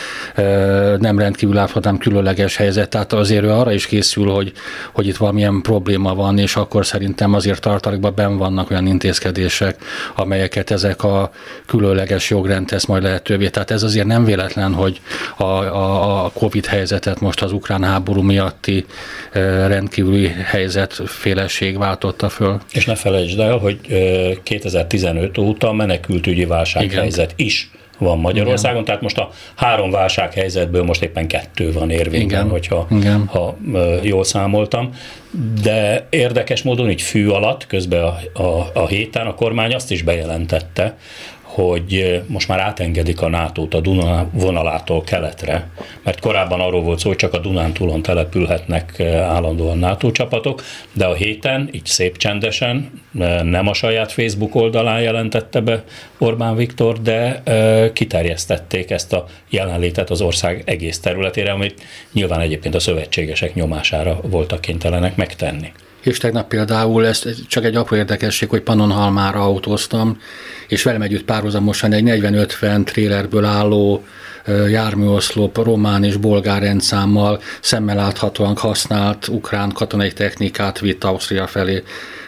[0.98, 2.88] nem rendkívül nem különleges helyzet.
[2.88, 4.52] Tehát azért ő arra is készül, hogy,
[4.92, 9.76] hogy itt valamilyen probléma van, és akkor szerintem azért tartalékban ben vannak olyan intézkedések,
[10.16, 11.30] amelyeket ezek a
[11.66, 13.48] különleges jogrend tesz majd lehetővé.
[13.48, 15.00] Tehát ez azért nem véletlen, hogy
[15.36, 18.86] a, a, a Covid helyzetet most az ukrán háború miatti
[19.66, 22.60] rendkívüli helyzet féleség váltotta föl.
[22.72, 23.78] És ne felejtsd el, hogy
[24.42, 28.84] 2015 óta menekültügyi válsághelyzet is van Magyarországon, Igen.
[28.84, 32.48] tehát most a három válsághelyzetből most éppen kettő van érvényben, Igen.
[32.48, 33.26] hogyha Igen.
[33.26, 33.56] Ha,
[34.02, 34.90] jól számoltam.
[35.62, 40.02] De érdekes módon így fű alatt, közben a, a, a héten a kormány azt is
[40.02, 40.96] bejelentette,
[41.62, 45.68] hogy most már átengedik a nato a Duna vonalától keletre,
[46.02, 51.06] mert korábban arról volt szó, hogy csak a Dunán túlon települhetnek állandóan NATO csapatok, de
[51.06, 53.02] a héten, így szép csendesen,
[53.42, 55.84] nem a saját Facebook oldalán jelentette be
[56.18, 57.42] Orbán Viktor, de
[57.92, 64.60] kiterjesztették ezt a jelenlétet az ország egész területére, amit nyilván egyébként a szövetségesek nyomására voltak
[64.60, 65.72] kénytelenek megtenni.
[66.08, 70.20] És tegnap például, ez csak egy apró érdekesség, hogy Pannonhalmára autóztam,
[70.68, 74.04] és velem együtt párhuzamosan egy 40-50 trélerből álló
[74.68, 81.82] járműoszlop román és bolgár rendszámmal szemmel láthatóan használt ukrán katonai technikát vitt Ausztria felé.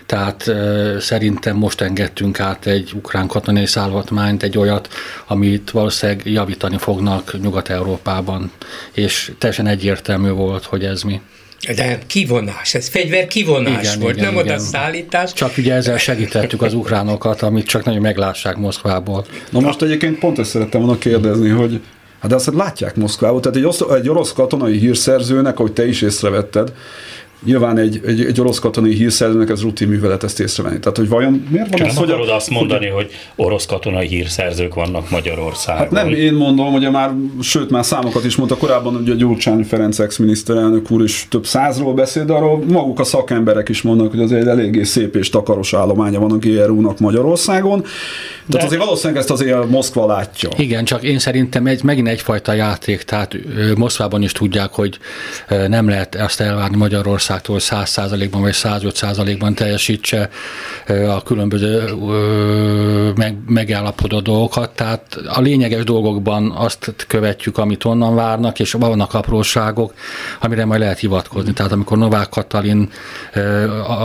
[0.07, 0.51] Tehát
[0.99, 4.89] szerintem most engedtünk át egy ukrán katonai szállvatmányt, egy olyat,
[5.27, 8.51] amit valószínűleg javítani fognak Nyugat-Európában,
[8.93, 11.21] és teljesen egyértelmű volt, hogy ez mi.
[11.77, 14.55] De kivonás, ez fegyver kivonás igen, volt, igen, nem igen.
[14.55, 15.33] oda szállítás.
[15.33, 19.27] Csak ugye ezzel segítettük az ukránokat, amit csak nagyon meglássák Moszkvából.
[19.51, 21.81] Na most egyébként pont ezt szerettem volna kérdezni, hogy
[22.21, 26.03] Hát de azt látják Moszkvából, tehát egy, osz, egy orosz katonai hírszerzőnek, ahogy te is
[26.03, 26.73] észrevetted,
[27.45, 30.79] nyilván egy, egy, egy orosz katonai hírszerzőnek ez rutin művelet ezt észrevenni.
[30.79, 32.11] Tehát, hogy vajon miért van ez, hogy...
[32.11, 32.95] a, azt mondani, hogy,
[33.37, 35.83] hogy orosz katonai hírszerzők vannak Magyarországon.
[35.83, 39.65] Hát nem én mondom, hogy már, sőt már számokat is mondta korábban, hogy a Gyurcsány
[39.65, 44.21] Ferenc ex-miniszterelnök úr is több százról beszél, de arról maguk a szakemberek is mondnak, hogy
[44.21, 47.81] az egy eléggé szép és takaros állománya van a GRU-nak Magyarországon.
[47.81, 47.89] De...
[48.57, 50.49] Tehát azért valószínűleg ezt azért Moszkva látja.
[50.57, 53.37] Igen, csak én szerintem egy, megint egyfajta játék, tehát
[53.77, 54.99] Moszkvában is tudják, hogy
[55.69, 60.31] nem lehet ezt elvárni Magyarországtól, hogy 100%-ban vagy 105%-ban teljesítse
[61.09, 61.95] a különböző
[63.15, 64.71] meg, megállapodó dolgokat.
[64.71, 69.95] Tehát a lényeges dolgokban azt követjük, amit onnan várnak, és vannak apróságok,
[70.41, 71.53] amire majd lehet hivatkozni.
[71.53, 72.91] Tehát amikor Novák Katalin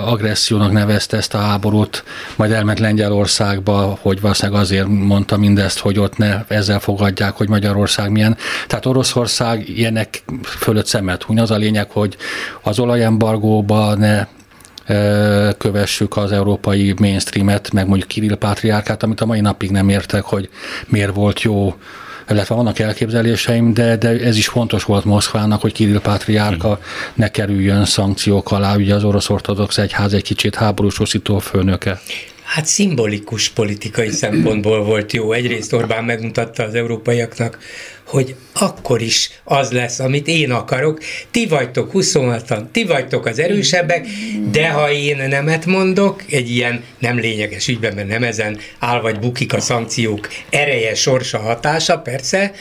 [0.05, 2.03] agressziónak nevezte ezt a háborút,
[2.35, 8.11] majd elment Lengyelországba, hogy valószínűleg azért mondta mindezt, hogy ott ne ezzel fogadják, hogy Magyarország
[8.11, 8.37] milyen.
[8.67, 11.39] Tehát Oroszország ilyenek fölött szemet huny.
[11.39, 12.17] Az a lényeg, hogy
[12.61, 12.79] az
[13.23, 14.27] olajembargóba ne
[15.57, 20.49] kövessük az európai mainstreamet, meg mondjuk Kirill Pátriárkát, amit a mai napig nem értek, hogy
[20.87, 21.75] miért volt jó
[22.29, 26.79] illetve vannak elképzeléseim, de, de ez is fontos volt Moszkvának, hogy Kirill Pátriárka
[27.13, 30.99] ne kerüljön szankciók alá, ugye az orosz ortodox egyház egy kicsit háborús
[31.41, 32.01] főnöke.
[32.43, 35.31] Hát szimbolikus politikai szempontból volt jó.
[35.31, 37.57] Egyrészt Orbán megmutatta az európaiaknak,
[38.05, 40.99] hogy akkor is az lesz, amit én akarok.
[41.31, 44.07] Ti vagytok 26-an, ti vagytok az erősebbek,
[44.51, 49.19] de ha én nemet mondok, egy ilyen nem lényeges ügyben, mert nem ezen áll vagy
[49.19, 52.51] bukik a szankciók ereje, sorsa, hatása, persze,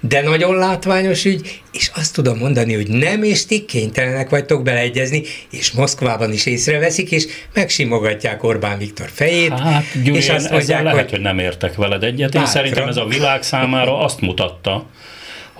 [0.00, 5.22] de nagyon látványos ügy, és azt tudom mondani, hogy nem, és ti kénytelenek vagytok beleegyezni,
[5.50, 9.58] és Moszkvában is észreveszik, és megsimogatják Orbán Viktor fejét.
[9.58, 11.10] Hát, Gyuri, és azt mondják, lehet, hogy...
[11.10, 12.34] hogy nem értek veled egyet.
[12.34, 14.86] Én szerintem ez a világ számára azt mutatta,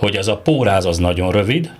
[0.03, 1.71] hogy ez a póráz az nagyon rövid,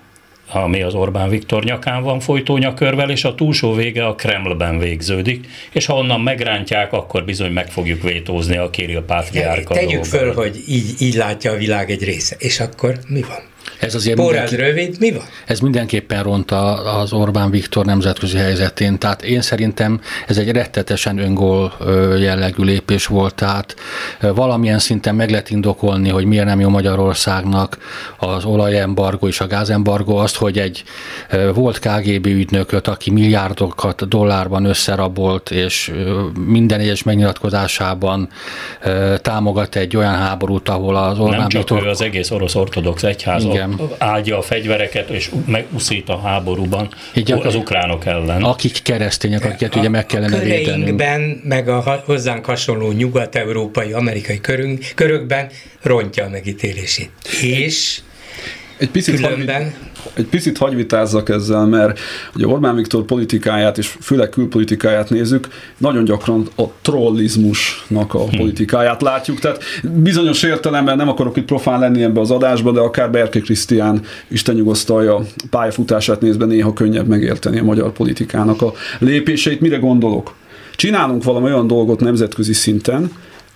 [0.51, 5.85] ami az Orbán Viktor nyakán van folytónyakörvel, és a túlsó vége a Kremlben végződik, és
[5.85, 11.01] ha onnan megrántják, akkor bizony meg fogjuk vétózni a Kirill Pátriárka Tegyük föl, hogy így,
[11.01, 13.52] így látja a világ egy része, és akkor mi van?
[13.83, 15.23] Ez azért mindenki, rövid, mi van?
[15.45, 16.51] Ez mindenképpen ront
[17.01, 18.99] az Orbán Viktor nemzetközi helyzetén.
[18.99, 21.73] Tehát én szerintem ez egy rettetesen öngól
[22.19, 23.35] jellegű lépés volt.
[23.35, 23.75] Tehát
[24.19, 27.77] valamilyen szinten meg lehet indokolni, hogy miért nem jó Magyarországnak
[28.17, 30.83] az olajembargo és a gázembargo azt, hogy egy
[31.53, 35.91] volt KGB ügynököt, aki milliárdokat dollárban összerabolt, és
[36.45, 38.29] minden egyes megnyilatkozásában
[39.21, 41.85] támogat egy olyan háborút, ahol az Orbán Nem csak Viktor...
[41.85, 47.31] ő, az egész orosz ortodox egyház Igen áldja a fegyvereket, és meguszít a háborúban Így
[47.31, 48.43] az ukránok ellen.
[48.43, 51.43] Akik keresztények, akiket a, ugye meg kellene védenünk.
[51.43, 55.49] meg a hozzánk hasonló nyugat-európai, amerikai körünk, körökben
[55.81, 57.11] rontja a megítélését.
[57.41, 58.01] És
[58.77, 59.73] egy picit különben
[60.13, 61.99] egy picit hagyvitázzak ezzel, mert
[62.35, 68.37] ugye Orbán Viktor politikáját és főleg külpolitikáját nézzük, nagyon gyakran a trollizmusnak a hm.
[68.37, 73.11] politikáját látjuk, tehát bizonyos értelemben nem akarok itt profán lenni ebbe az adásba, de akár
[73.11, 79.61] Berke Krisztián Isten nyugosztalja pályafutását nézve néha könnyebb megérteni a magyar politikának a lépéseit.
[79.61, 80.33] Mire gondolok?
[80.75, 83.11] Csinálunk valami olyan dolgot nemzetközi szinten,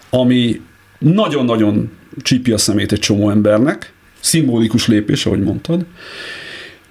[0.10, 0.62] ami
[1.00, 3.94] nagyon-nagyon csípi a szemét egy csomó embernek,
[4.28, 5.86] szimbolikus lépés, ahogy mondtad,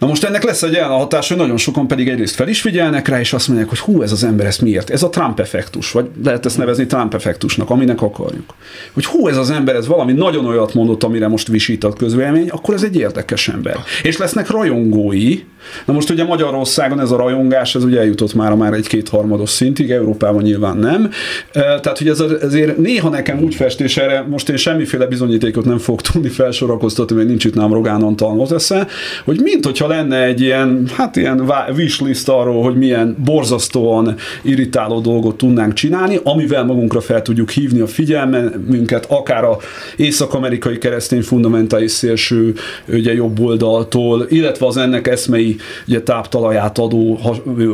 [0.07, 3.09] Na most ennek lesz egy olyan hatás, hogy nagyon sokan pedig egyrészt fel is figyelnek
[3.09, 4.90] rá, és azt mondják, hogy hú, ez az ember ezt miért?
[4.90, 8.55] Ez a Trump effektus, vagy lehet ezt nevezni Trump effektusnak, aminek akarjuk.
[8.92, 12.75] Hogy hú, ez az ember, ez valami nagyon olyat mondott, amire most visított közvélemény, akkor
[12.75, 13.77] ez egy érdekes ember.
[14.03, 15.42] És lesznek rajongói.
[15.85, 19.90] Na most ugye Magyarországon ez a rajongás, ez ugye eljutott már már egy kétharmados szintig,
[19.90, 21.11] Európában nyilván nem.
[21.53, 26.03] Tehát, hogy ez azért néha nekem úgy festés erre, most én semmiféle bizonyítékot nem fogok
[26.03, 28.47] tudni felsorakoztatni, mert nincs itt nem Rogán Antal
[29.25, 35.37] hogy mint hogyha lenne egy ilyen, hát ilyen wishlist arról, hogy milyen borzasztóan irritáló dolgot
[35.37, 39.59] tudnánk csinálni, amivel magunkra fel tudjuk hívni a figyelmünket, akár a
[39.96, 42.54] észak-amerikai keresztény fundamentális szélső
[42.88, 45.56] ugye jobb oldaltól, illetve az ennek eszmei
[45.87, 47.18] ugye, táptalaját adó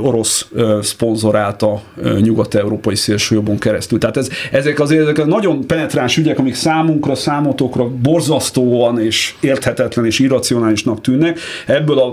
[0.03, 0.51] orosz
[0.83, 1.83] szponzorált a
[2.21, 3.99] nyugat-európai szélsőjobbon keresztül.
[3.99, 10.19] Tehát ez, ezek azért ezek nagyon penetráns ügyek, amik számunkra, számotokra borzasztóan és érthetetlen és
[10.19, 11.39] irracionálisnak tűnnek.
[11.67, 12.12] Ebből a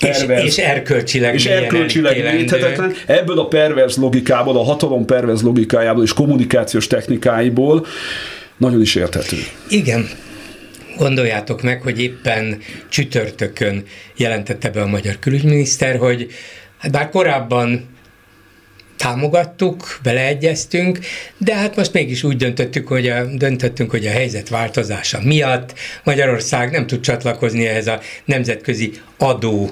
[0.00, 2.94] perverz, és, és erkölcsileg és erkölcsileg léthetetlen.
[3.06, 7.86] Ebből a perverz logikából, a hatalom perverz logikájából és kommunikációs technikáiból
[8.56, 9.36] nagyon is érthető.
[9.68, 10.08] Igen,
[10.98, 12.58] Gondoljátok meg, hogy éppen
[12.88, 13.84] csütörtökön
[14.16, 16.26] jelentette be a magyar külügyminiszter, hogy
[16.78, 17.88] hát bár korábban
[18.96, 20.98] támogattuk, beleegyeztünk,
[21.36, 26.70] de hát most mégis úgy döntöttük, hogy a, döntöttünk, hogy a helyzet változása miatt Magyarország
[26.70, 29.70] nem tud csatlakozni ehhez a nemzetközi adó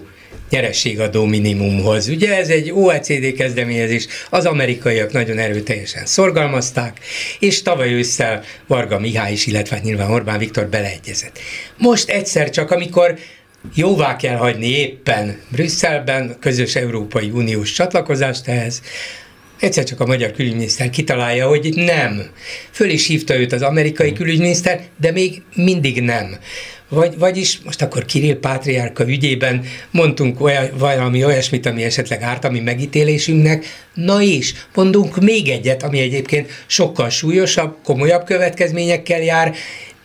[0.51, 2.09] nyerességadó minimumhoz.
[2.09, 7.01] Ugye ez egy OECD kezdeményezés, az amerikaiak nagyon erőteljesen szorgalmazták,
[7.39, 11.39] és tavaly ősszel Varga Mihály is, illetve hát nyilván Orbán Viktor beleegyezett.
[11.79, 13.19] Most egyszer csak, amikor
[13.75, 18.83] jóvá kell hagyni éppen Brüsszelben közös Európai Uniós csatlakozást ehhez,
[19.61, 22.31] Egyszer csak a magyar külügyminiszter kitalálja, hogy nem.
[22.71, 26.37] Föl is hívta őt az amerikai külügyminiszter, de még mindig nem.
[26.88, 32.51] Vagy, vagyis most akkor Kirill Pátriárka ügyében mondtunk olyan, valami olyasmit, ami esetleg árt a
[32.51, 39.55] mi megítélésünknek, na is, mondunk még egyet, ami egyébként sokkal súlyosabb, komolyabb következményekkel jár,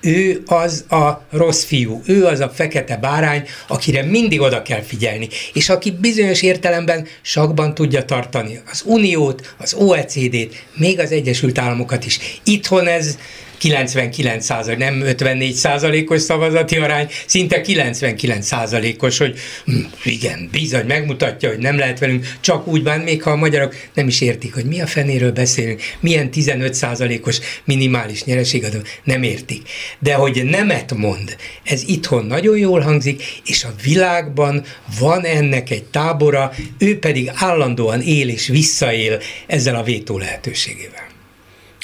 [0.01, 5.27] ő az a rossz fiú, ő az a fekete bárány, akire mindig oda kell figyelni,
[5.53, 12.05] és aki bizonyos értelemben sakban tudja tartani az Uniót, az OECD-t, még az Egyesült Államokat
[12.05, 12.19] is.
[12.43, 13.17] Itthon ez
[13.61, 21.49] 99 százalék, nem 54 százalékos szavazati arány, szinte 99 százalékos, hogy hm, igen, bizony megmutatja,
[21.49, 24.65] hogy nem lehet velünk csak úgy bánni, még ha a magyarok nem is értik, hogy
[24.65, 29.69] mi a fenéről beszélünk, milyen 15 százalékos minimális nyereségadó, nem értik.
[29.99, 34.63] De hogy nemet mond, ez itthon nagyon jól hangzik, és a világban
[34.99, 41.10] van ennek egy tábora, ő pedig állandóan él és visszaél ezzel a vétó lehetőségével.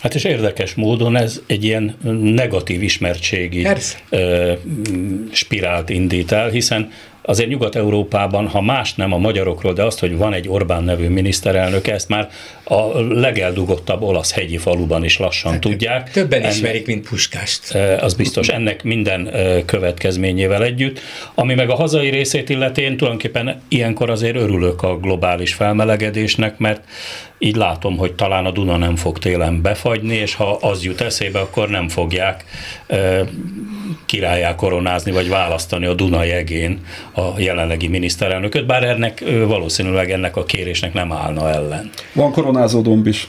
[0.08, 3.98] Hát és érdekes módon ez egy ilyen negatív ismertségi Persze.
[5.32, 6.91] spirált indít el, hiszen
[7.28, 11.88] azért Nyugat-Európában, ha más nem a magyarokról, de azt, hogy van egy Orbán nevű miniszterelnök,
[11.88, 12.30] ezt már
[12.63, 16.12] a legeldugottabb olasz hegyi faluban is lassan hát, tudják.
[16.12, 17.76] Többen ennek, ismerik, mint Puskást.
[18.00, 19.30] Az biztos, ennek minden
[19.66, 21.00] következményével együtt.
[21.36, 26.82] Ami meg a hazai részét illeti, én tulajdonképpen ilyenkor azért örülök a globális felmelegedésnek, mert
[27.40, 31.40] így látom, hogy talán a Duna nem fog télen befagyni, és ha az jut eszébe,
[31.40, 32.46] akkor nem fogják
[32.88, 33.24] e,
[34.06, 36.86] királyá koronázni, vagy választani a Duna jegén
[37.17, 41.89] a jelenlegi miniszterelnököt, bár ennek valószínűleg ennek a kérésnek nem állna ellen.
[42.13, 43.27] Van koronázó domb is.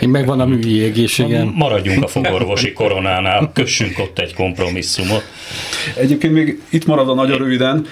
[0.00, 1.52] Megvan a művi egészségem.
[1.54, 5.22] Maradjunk a fogorvosi koronánál, kössünk ott egy kompromisszumot.
[5.96, 7.86] Egyébként még itt marad a nagyon röviden,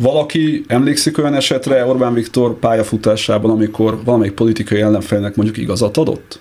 [0.00, 6.40] valaki emlékszik olyan esetre Orbán Viktor pályafutásában, amikor valamelyik politikai ellenfélnek mondjuk igazat adott?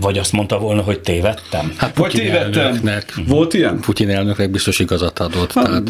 [0.00, 1.72] Vagy azt mondta volna, hogy tévedtem?
[1.76, 2.64] Hát Putyin tévedtem.
[2.64, 3.80] Elnöknek, Volt ilyen?
[3.80, 5.52] Putyin elnöknek biztos igazat adott.
[5.52, 5.82] Hát, tehát,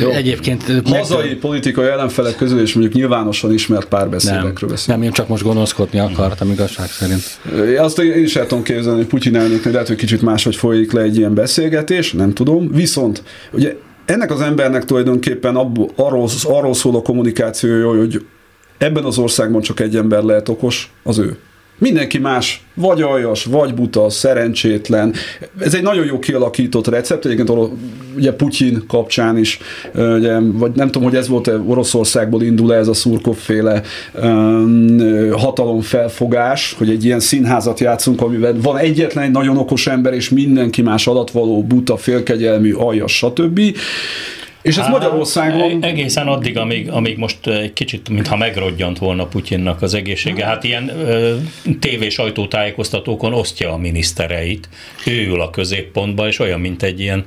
[0.00, 0.10] jó.
[0.10, 0.62] Egyébként...
[0.84, 1.36] Hazai meg...
[1.36, 4.86] politikai ellenfelek közül és mondjuk nyilvánosan ismert párbeszédekről beszélünk.
[4.86, 7.22] Nem, én csak most gonoszkodni akartam igazság szerint.
[7.78, 11.00] Azt én is el tudom képzelni, hogy Putyin elnöknek lehet, hogy kicsit máshogy folyik le
[11.00, 12.70] egy ilyen beszélgetés, nem tudom.
[12.72, 18.24] Viszont ugye ennek az embernek tulajdonképpen abból, arról, arról szól a kommunikációja, hogy
[18.78, 21.36] ebben az országban csak egy ember lehet okos, az ő.
[21.78, 25.14] Mindenki más, vagy aljas, vagy buta, szerencsétlen.
[25.60, 27.70] Ez egy nagyon jó kialakított recept, egyébként
[28.16, 29.58] ugye Putyin kapcsán is,
[29.94, 33.82] ugye, vagy nem tudom, hogy ez volt-e Oroszországból indul ez a szurkoféle
[34.22, 40.28] um, hatalomfelfogás, hogy egy ilyen színházat játszunk, amiben van egyetlen egy nagyon okos ember, és
[40.28, 43.60] mindenki más adatvaló, buta, félkegyelmű, aljas, stb
[44.66, 45.82] És ez hát, Magyarországon...
[45.82, 50.44] E- egészen addig, amíg, amíg most egy kicsit, mintha megrodjant volna Putyinnak az egészsége.
[50.44, 50.90] Hát ilyen
[51.80, 54.68] tévés sajtótájékoztatókon osztja a minisztereit.
[55.06, 57.24] Ő ül a középpontba, és olyan, mint egy ilyen,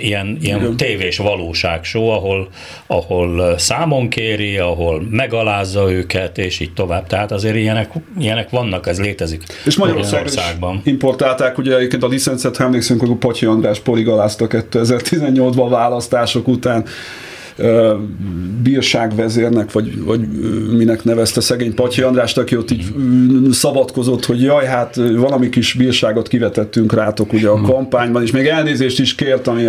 [0.00, 2.48] ilyen, ilyen tévés valóságsó, ahol,
[2.86, 7.06] ahol számon kéri, ahol megalázza őket, és így tovább.
[7.06, 9.42] Tehát azért ilyenek, ilyenek vannak, ez létezik.
[9.64, 16.43] És Magyarországban importálták, ugye egyébként a licencet, ha emlékszünk, hogy Patyi András poligalázta 2018-ban választások
[16.48, 16.84] után
[18.62, 20.20] bírságvezérnek, vagy, vagy
[20.76, 22.84] minek nevezte szegény Patyi Andrást, aki ott így
[23.50, 29.00] szabadkozott, hogy jaj, hát valami kis bírságot kivetettünk rátok ugye a kampányban, és még elnézést
[29.00, 29.66] is kért, ami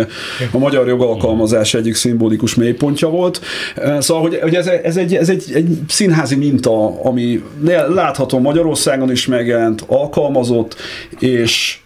[0.50, 3.40] a magyar jogalkalmazás egyik szimbolikus mélypontja volt.
[3.98, 7.42] Szóval, hogy, hogy ez, ez, egy, ez egy, egy színházi minta, ami
[7.88, 10.76] látható Magyarországon is megjelent, alkalmazott,
[11.18, 11.78] és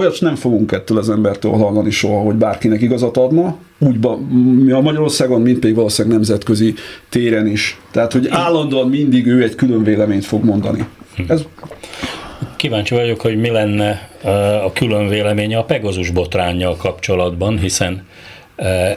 [0.00, 3.96] olyat nem fogunk ettől az embertől hallani soha, hogy bárkinek igazat adna, úgy
[4.64, 6.74] mi a Magyarországon, mint pedig valószínűleg nemzetközi
[7.08, 7.80] téren is.
[7.90, 10.86] Tehát, hogy állandóan mindig ő egy külön véleményt fog mondani.
[11.28, 11.42] Ez...
[12.56, 14.10] Kíváncsi vagyok, hogy mi lenne
[14.64, 18.06] a külön véleménye a Pegazus botránnyal kapcsolatban, hiszen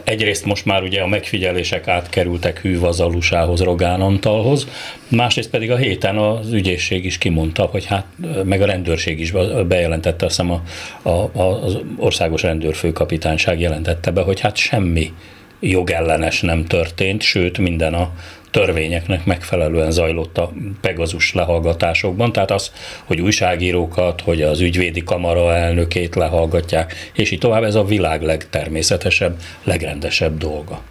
[0.03, 4.67] Egyrészt most már ugye a megfigyelések átkerültek hűvazalusához, Rogán Antalhoz,
[5.07, 8.05] másrészt pedig a héten az ügyészség is kimondta, hogy hát,
[8.43, 9.31] meg a rendőrség is
[9.67, 10.61] bejelentette, azt hiszem
[11.01, 15.13] a, a, az országos rendőrfőkapitányság jelentette be, hogy hát semmi
[15.59, 18.11] jogellenes nem történt, sőt minden a
[18.51, 22.71] törvényeknek megfelelően zajlott a Pegazus lehallgatásokban, tehát az,
[23.03, 29.35] hogy újságírókat, hogy az ügyvédi kamara elnökét lehallgatják, és így tovább, ez a világ legtermészetesebb,
[29.63, 30.81] legrendesebb dolga.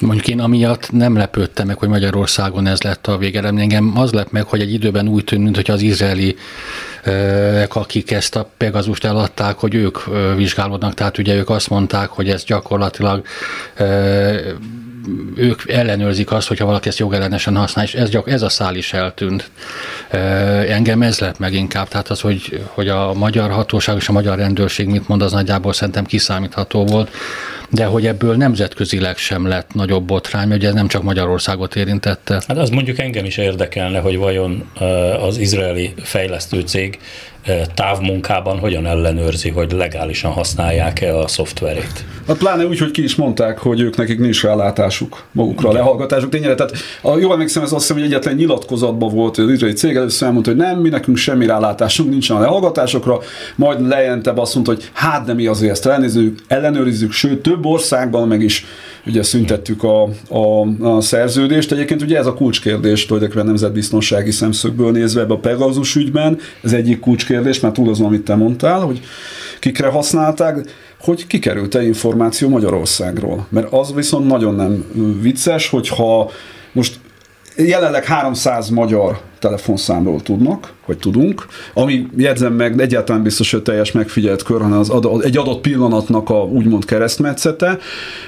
[0.00, 3.62] Mondjuk én amiatt nem lepődtem meg, hogy Magyarországon ez lett a végeredmény.
[3.62, 6.36] Engem az lett meg, hogy egy időben úgy tűnt, mint hogy az izraeli
[7.68, 9.98] akik ezt a Pegazust eladták, hogy ők
[10.36, 13.26] vizsgálódnak, tehát ugye ők azt mondták, hogy ez gyakorlatilag
[15.36, 18.92] ők ellenőrzik azt, hogyha valaki ezt jogellenesen használ, és ez, gyak, ez a szál is
[18.92, 19.50] eltűnt.
[20.68, 24.38] Engem ez lett meg inkább, tehát az, hogy, hogy a magyar hatóság és a magyar
[24.38, 27.10] rendőrség mit mond, az nagyjából szerintem kiszámítható volt,
[27.70, 32.42] de hogy ebből nemzetközileg sem lett nagyobb botrány, ugye ez nem csak Magyarországot érintette.
[32.48, 34.70] Hát az mondjuk engem is érdekelne, hogy vajon
[35.20, 36.98] az izraeli fejlesztő cég
[37.74, 42.04] távmunkában hogyan ellenőrzi, hogy legálisan használják-e a szoftverét.
[42.26, 46.30] Hát pláne úgy, hogy ki is mondták, hogy ők nekik nincs rálátásuk magukra, a lehallgatásuk
[46.30, 46.54] tényleg.
[46.54, 49.96] Tehát a, jól emlékszem, ez azt hiszem, hogy egyetlen nyilatkozatban volt, hogy az izraeli cég
[49.96, 53.18] először elmondta, hogy nem, mi nekünk semmi rálátásunk nincsen a lehallgatásokra,
[53.56, 58.28] majd lejentebb azt mondta, hogy hát de mi azért ezt ellenőrizzük, ellenőrizzük, sőt több országban
[58.28, 58.64] meg is
[59.06, 61.72] ugye szüntettük a, a, a szerződést.
[61.72, 67.00] Egyébként ugye ez a kulcskérdés tulajdonképpen nemzetbiztonsági szemszögből nézve ebbe a Pegasus ügyben, ez egyik
[67.00, 69.00] kulcskérdés, mert túl azon, amit te mondtál, hogy
[69.60, 73.46] kikre használták, hogy kikerült-e információ Magyarországról.
[73.48, 74.84] Mert az viszont nagyon nem
[75.20, 76.30] vicces, hogyha
[76.72, 76.98] most
[77.56, 84.42] jelenleg 300 magyar telefonszámról tudnak, hogy tudunk, ami jegyzem meg, egyáltalán biztos, hogy teljes megfigyelt
[84.42, 87.78] kör, hanem az ad, egy adott pillanatnak a úgymond keresztmetszete.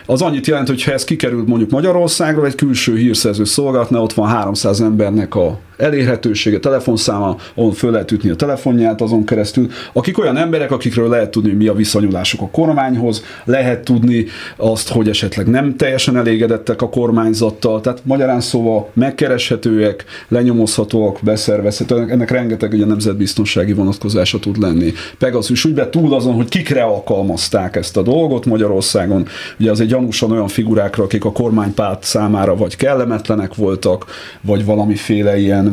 [0.06, 4.28] Az annyit jelent, hogy ha ez kikerült mondjuk Magyarországra, egy külső hírszerző szolgálatnál ott van
[4.28, 10.36] 300 embernek a elérhetősége, telefonszáma, ahol föl lehet ütni a telefonját azon keresztül, akik olyan
[10.36, 15.76] emberek, akikről lehet tudni, mi a viszonyulásuk a kormányhoz, lehet tudni azt, hogy esetleg nem
[15.76, 24.38] teljesen elégedettek a kormányzattal, tehát magyarán szóval megkereshetőek, lenyomozhatóak, beszervezhetőek, ennek rengeteg ugye nemzetbiztonsági vonatkozása
[24.38, 24.92] tud lenni.
[25.18, 29.26] Pegasus ügybe túl azon, hogy kikre alkalmazták ezt a dolgot Magyarországon,
[29.58, 34.04] ugye egy gyanúsan olyan figurákra, akik a kormánypárt számára vagy kellemetlenek voltak,
[34.40, 35.67] vagy valamiféle ilyen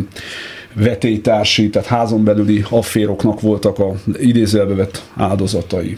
[0.73, 5.97] vetélytársi, tehát házon belüli afféroknak voltak a idézelbe vett áldozatai.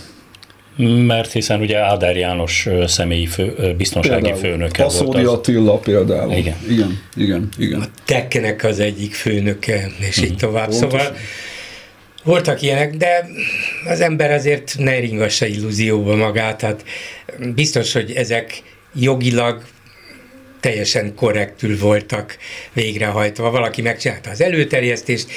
[1.06, 5.26] Mert hiszen ugye Áder János személyi fő, biztonsági például, főnöke Aszódi volt.
[5.26, 5.34] Az...
[5.34, 6.32] Attila például.
[6.32, 6.56] Igen.
[6.70, 7.82] Igen, igen, igen.
[7.82, 10.38] A Tekkenek az egyik főnöke, és így mhm.
[10.38, 10.70] tovább.
[10.70, 11.00] Pontosan.
[11.00, 11.16] Szóval
[12.24, 13.28] voltak ilyenek, de
[13.90, 16.84] az ember azért ne ringassa illúzióba magát, tehát
[17.56, 18.62] biztos, hogy ezek
[18.94, 19.64] jogilag
[20.60, 22.38] teljesen korrektül voltak
[22.74, 23.52] végrehajtva.
[23.52, 25.28] Valaki megcsinálta az előterjesztést,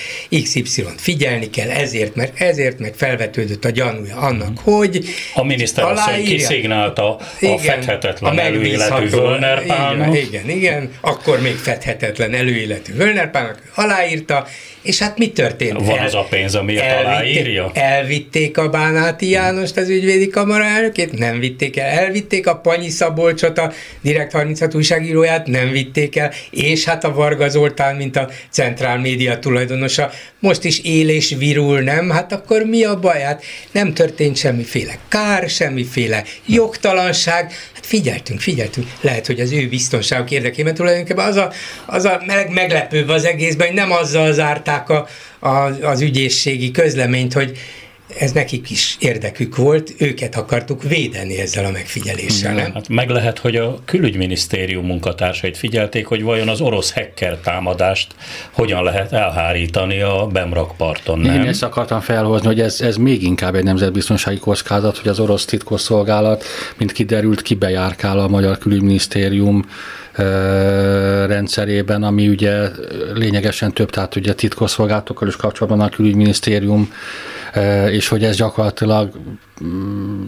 [0.42, 4.70] XY-t figyelni kell, ezért, mert ezért meg felvetődött a gyanúja annak, mhm.
[4.70, 5.04] hogy
[5.34, 10.14] a miniszter asszony kiszignálta a igen, fedhetetlen a előéletű Völnerpálnak.
[10.14, 14.46] Igen, igen, igen, akkor még fedhetetlen előéletű Völnerpálnak aláírta,
[14.82, 15.86] és hát mi történt?
[15.86, 17.70] Van El, az a pénz, amiért elvitték, aláírja?
[17.74, 21.18] Elvitték a Bánáti Jánost, az ügyvédi kamara elnökét?
[21.18, 21.86] Nem vitték el.
[21.86, 25.46] Elvitték a Panyi Szabolcsot, a Direkt 36 újságíróját?
[25.46, 26.32] Nem vitték el.
[26.50, 31.80] És hát a Varga Zoltán, mint a Centrál Média tulajdonosa, most is él és virul,
[31.80, 32.10] nem?
[32.10, 33.20] Hát akkor mi a baj?
[33.20, 37.52] Hát nem történt semmiféle kár, semmiféle jogtalanság.
[37.74, 38.86] Hát figyeltünk, figyeltünk.
[39.00, 41.52] Lehet, hogy az ő biztonságok érdekében tulajdonképpen az a,
[41.86, 45.06] az a meg, meglepőbb az egészben, hogy nem azzal zárták a,
[45.38, 45.48] a,
[45.82, 47.58] az ügyészségi közleményt, hogy
[48.18, 52.72] ez nekik is érdekük volt, őket akartuk védeni ezzel a megfigyeléssel, nem?
[52.72, 58.14] Hát meg lehet, hogy a külügyminisztérium munkatársait figyelték, hogy vajon az orosz hacker támadást
[58.50, 61.34] hogyan lehet elhárítani a Bemrakparton, nem?
[61.34, 65.44] Én ezt akartam felhozni, hogy ez, ez még inkább egy nemzetbiztonsági kockázat, hogy az orosz
[65.44, 66.44] titkosszolgálat,
[66.76, 69.64] mint kiderült, kibejárkál a magyar külügyminisztérium
[71.26, 72.68] rendszerében, ami ugye
[73.14, 76.92] lényegesen több, tehát ugye titkosszolgálatokkal is kapcsolatban a külügyminisztérium
[77.90, 79.20] és hogy ez gyakorlatilag...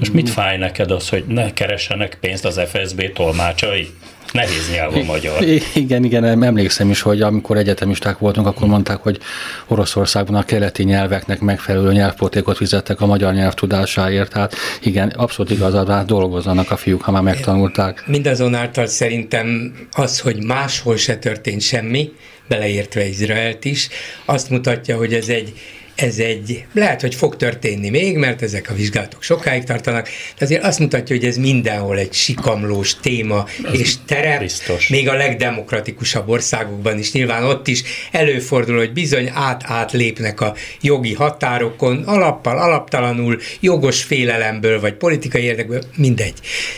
[0.01, 3.89] És mit fáj neked az, hogy ne keressenek pénzt az FSB tolmácsai?
[4.33, 5.43] Nehéz nyelv a magyar.
[5.75, 9.19] Igen, igen, emlékszem is, hogy amikor egyetemisták voltunk, akkor mondták, hogy
[9.67, 14.33] Oroszországban a keleti nyelveknek megfelelő nyelvpotékot fizettek a magyar nyelv tudásáért.
[14.33, 18.05] Tehát igen, abszolút igazad, hát dolgozzanak a fiúk, ha már megtanulták.
[18.07, 22.13] Mindazonáltal szerintem az, hogy máshol se történt semmi,
[22.49, 23.89] beleértve Izraelt is,
[24.25, 25.53] azt mutatja, hogy ez egy
[25.95, 30.65] ez egy, lehet, hogy fog történni még, mert ezek a vizsgálatok sokáig tartanak, de azért
[30.65, 34.89] azt mutatja, hogy ez mindenhol egy sikamlós téma ez és terep, biztos.
[34.89, 41.15] még a legdemokratikusabb országokban is, nyilván ott is előfordul, hogy bizony át-át lépnek a jogi
[41.15, 46.35] határokon, alappal, alaptalanul, jogos félelemből, vagy politikai érdekből, mindegy.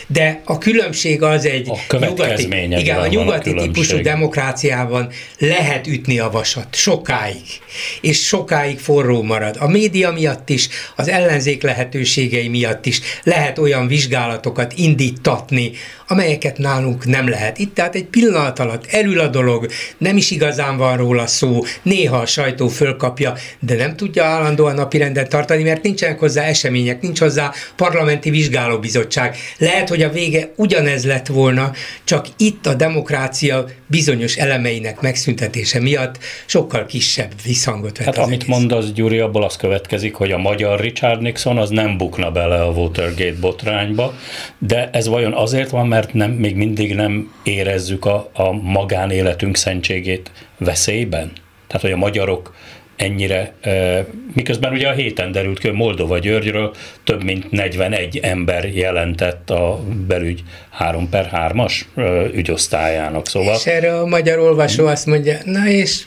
[0.07, 6.19] De a különbség az egy a nyugati, igen, a nyugati a típusú demokráciában lehet ütni
[6.19, 7.43] a vasat, sokáig,
[8.01, 9.55] és sokáig forró forró marad.
[9.59, 15.71] A média miatt is, az ellenzék lehetőségei miatt is lehet olyan vizsgálatokat indítatni,
[16.07, 17.57] amelyeket nálunk nem lehet.
[17.57, 22.17] Itt tehát egy pillanat alatt elül a dolog, nem is igazán van róla szó, néha
[22.17, 27.51] a sajtó fölkapja, de nem tudja állandóan napirendet tartani, mert nincsenek hozzá események, nincs hozzá
[27.75, 29.37] parlamenti vizsgálóbizottság.
[29.57, 31.71] Lehet, hogy a vége ugyanez lett volna,
[32.03, 38.47] csak itt a demokrácia bizonyos elemeinek megszüntetése miatt sokkal kisebb visszhangot vett Hát amit egész.
[38.47, 42.71] mondasz, Gyuri, abból az következik, hogy a magyar Richard Nixon az nem bukna bele a
[42.71, 44.13] Watergate botrányba,
[44.57, 50.31] de ez vajon azért van, mert nem, még mindig nem érezzük a, a magánéletünk szentségét
[50.57, 51.31] veszélyben?
[51.67, 52.55] Tehát, hogy a magyarok
[52.95, 53.53] ennyire,
[54.33, 56.73] miközben ugye a héten derült ki, hogy Moldova Györgyről
[57.03, 61.73] több mint 41 ember jelentett a belügy 3 per 3-as
[62.33, 63.27] ügyosztályának.
[63.27, 63.55] Szóval...
[63.55, 66.03] És erre a magyar olvasó azt mondja, na és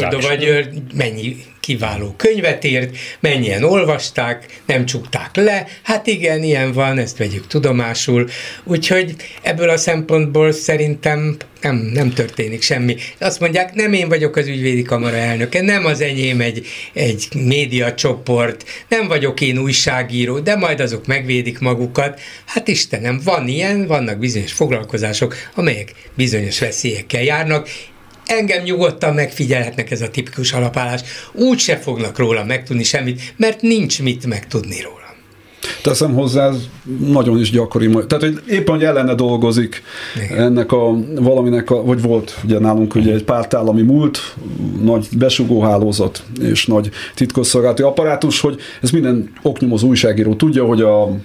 [0.00, 6.98] Moldova György mennyi kiváló könyvet írt, mennyien olvasták, nem csukták le, hát igen, ilyen van,
[6.98, 8.28] ezt vegyük tudomásul,
[8.64, 12.96] úgyhogy ebből a szempontból szerintem nem, nem történik semmi.
[13.18, 17.94] Azt mondják, nem én vagyok az ügyvédi kamara elnöke, nem az enyém egy, egy média
[17.94, 22.20] csoport, nem vagyok én újságíró, de majd azok megvédik magukat.
[22.46, 27.68] Hát Istenem, van ilyen, vannak bizonyos foglalkozások, amelyek bizonyos veszélyekkel járnak,
[28.26, 31.00] engem nyugodtan megfigyelhetnek ez a tipikus alapállás,
[31.32, 35.00] úgy se fognak róla megtudni semmit, mert nincs mit megtudni róla.
[35.82, 36.56] Teszem hozzá, ez
[36.98, 37.90] nagyon is gyakori.
[37.90, 39.82] Tehát, hogy éppen, hogy ellene dolgozik
[40.24, 40.38] Igen.
[40.38, 44.34] ennek a valaminek, a, vagy volt ugye nálunk ugye egy pártállami múlt,
[44.82, 51.16] nagy besugóhálózat és nagy titkosszolgálati apparátus, hogy ez minden oknyomozó újságíró tudja, hogy a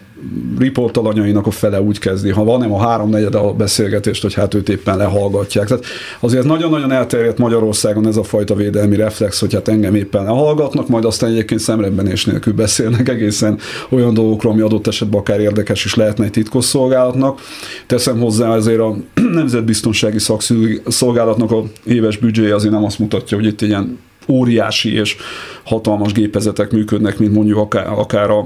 [0.60, 4.70] riportalanyainak a fele úgy kezdi, ha van nem a háromnegyed a beszélgetést, hogy hát őt
[4.70, 5.68] éppen lehallgatják.
[5.68, 5.84] Tehát
[6.20, 11.06] azért nagyon-nagyon elterjedt Magyarországon ez a fajta védelmi reflex, hogy hát engem éppen lehallgatnak, majd
[11.06, 13.60] aztán egyébként szemrebbenés nélkül beszélnek egészen
[13.90, 17.40] olyan dolgokról, ami adott esetben akár érdekes is lehetne egy titkosszolgálatnak.
[17.88, 18.96] Teszem hozzá azért a
[19.34, 25.16] Nemzetbiztonsági Szakszolgálatnak a éves büdzséje azért nem azt mutatja, hogy itt ilyen óriási és
[25.64, 28.46] hatalmas gépezetek működnek, mint mondjuk akár, akár a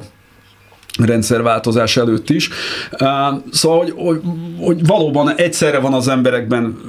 [0.99, 2.49] rendszerváltozás előtt is.
[3.51, 4.21] Szóval, hogy, hogy,
[4.59, 6.79] hogy valóban egyszerre van az emberekben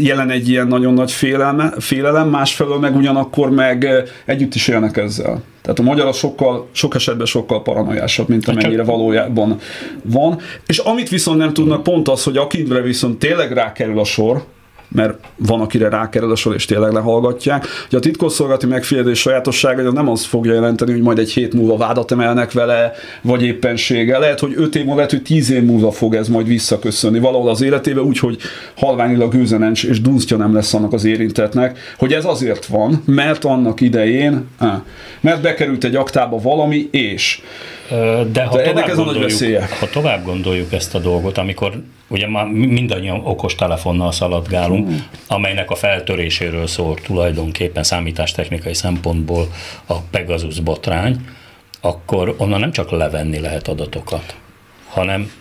[0.00, 3.88] jelen egy ilyen nagyon nagy félelme, félelem, másfelől meg ugyanakkor meg
[4.24, 5.42] együtt is élnek ezzel.
[5.62, 9.58] Tehát a magyar az sokkal, sok esetben sokkal paranoiásabb, mint hát amennyire valójában
[10.02, 10.38] van.
[10.66, 14.44] És amit viszont nem tudnak, pont az, hogy akire viszont tényleg rákerül a sor,
[14.92, 17.66] mert van, akire rákerül a sor, és tényleg lehallgatják.
[17.88, 22.12] Hogy a titkosszolgálati megfigyelés sajátossága nem az fogja jelenteni, hogy majd egy hét múlva vádat
[22.12, 24.18] emelnek vele, vagy éppensége.
[24.18, 27.48] Lehet, hogy öt év múlva, lehet, hogy tíz év múlva fog ez majd visszaköszönni valahol
[27.48, 28.38] az életébe, úgyhogy
[28.76, 33.80] halványilag gőzenencs és dunsztja nem lesz annak az érintetnek, hogy ez azért van, mert annak
[33.80, 34.48] idején,
[35.20, 37.42] mert bekerült egy aktába valami, és
[38.32, 41.72] de ha, De tovább, gondoljuk, ha tovább gondoljuk ezt a dolgot, amikor
[42.10, 44.88] ugye már mindannyian okos telefonnal szaladgálunk,
[45.26, 49.48] amelynek a feltöréséről szól tulajdonképpen számítástechnikai szempontból
[49.86, 51.16] a Pegasus botrány,
[51.80, 54.34] akkor onnan nem csak levenni lehet adatokat,
[54.88, 55.32] hanem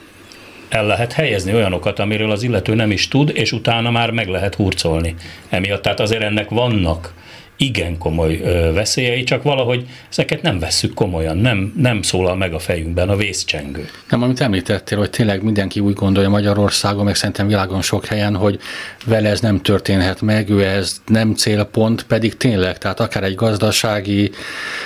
[0.70, 4.56] el lehet helyezni olyanokat, amiről az illető nem is tud, és utána már meg lehet
[4.56, 5.16] hurcolni.
[5.50, 7.14] Emiatt, tehát azért ennek vannak
[7.62, 8.38] igen komoly
[8.74, 13.90] veszélyei, csak valahogy ezeket nem vesszük komolyan, nem, nem szólal meg a fejünkben a vészcsengő.
[14.10, 18.60] Nem, amit említettél, hogy tényleg mindenki úgy gondolja Magyarországon, meg szerintem világon sok helyen, hogy
[19.06, 24.32] vele ez nem történhet meg, ő ez nem célpont, pedig tényleg, tehát akár egy gazdasági,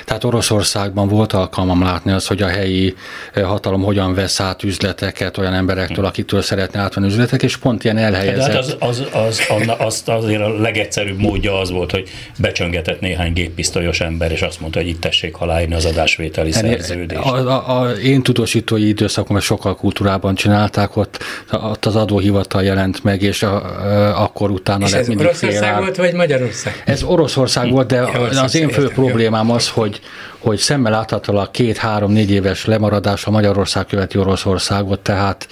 [0.06, 2.94] tehát Oroszországban volt alkalmam látni az, hogy a helyi
[3.34, 8.48] hatalom hogyan vesz át üzleteket olyan emberektől, akitől szeretne átvenni üzletek, és pont ilyen elhelyezett.
[8.48, 12.63] De hát az, az, az, az, az, azért a legegyszerűbb módja az volt, hogy becsön
[12.64, 17.22] csöngetett néhány géppisztolyos ember, és azt mondta, hogy itt tessék aláírni az adásvételi szerződést.
[17.22, 23.22] A, a, a, én tudósítói időszakomban sokkal kultúrában csinálták, ott, ott az adóhivatal jelent meg,
[23.22, 26.84] és a, a, akkor utána és lett ez mindig Oroszország volt, vagy Magyarország?
[26.86, 28.02] Ez Oroszország volt, de
[28.42, 30.00] az én fő problémám az, hogy,
[30.44, 35.48] hogy szemmel láthatólag két-három-négy éves lemaradás a Magyarország követi Oroszországot, tehát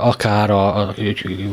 [0.00, 0.94] akár a, a,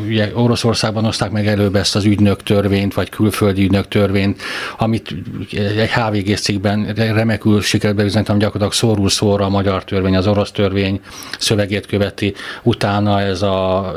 [0.06, 4.42] ugye Oroszországban hozták meg előbb ezt az ügynök törvényt, vagy külföldi ügynök törvényt,
[4.78, 5.16] amit
[5.52, 11.02] egy HVG cikkben remekül sikerült bebizonyítani, gyakorlatilag szórul szóra a magyar törvény, az orosz törvény
[11.40, 13.92] szövegét követi, utána ez a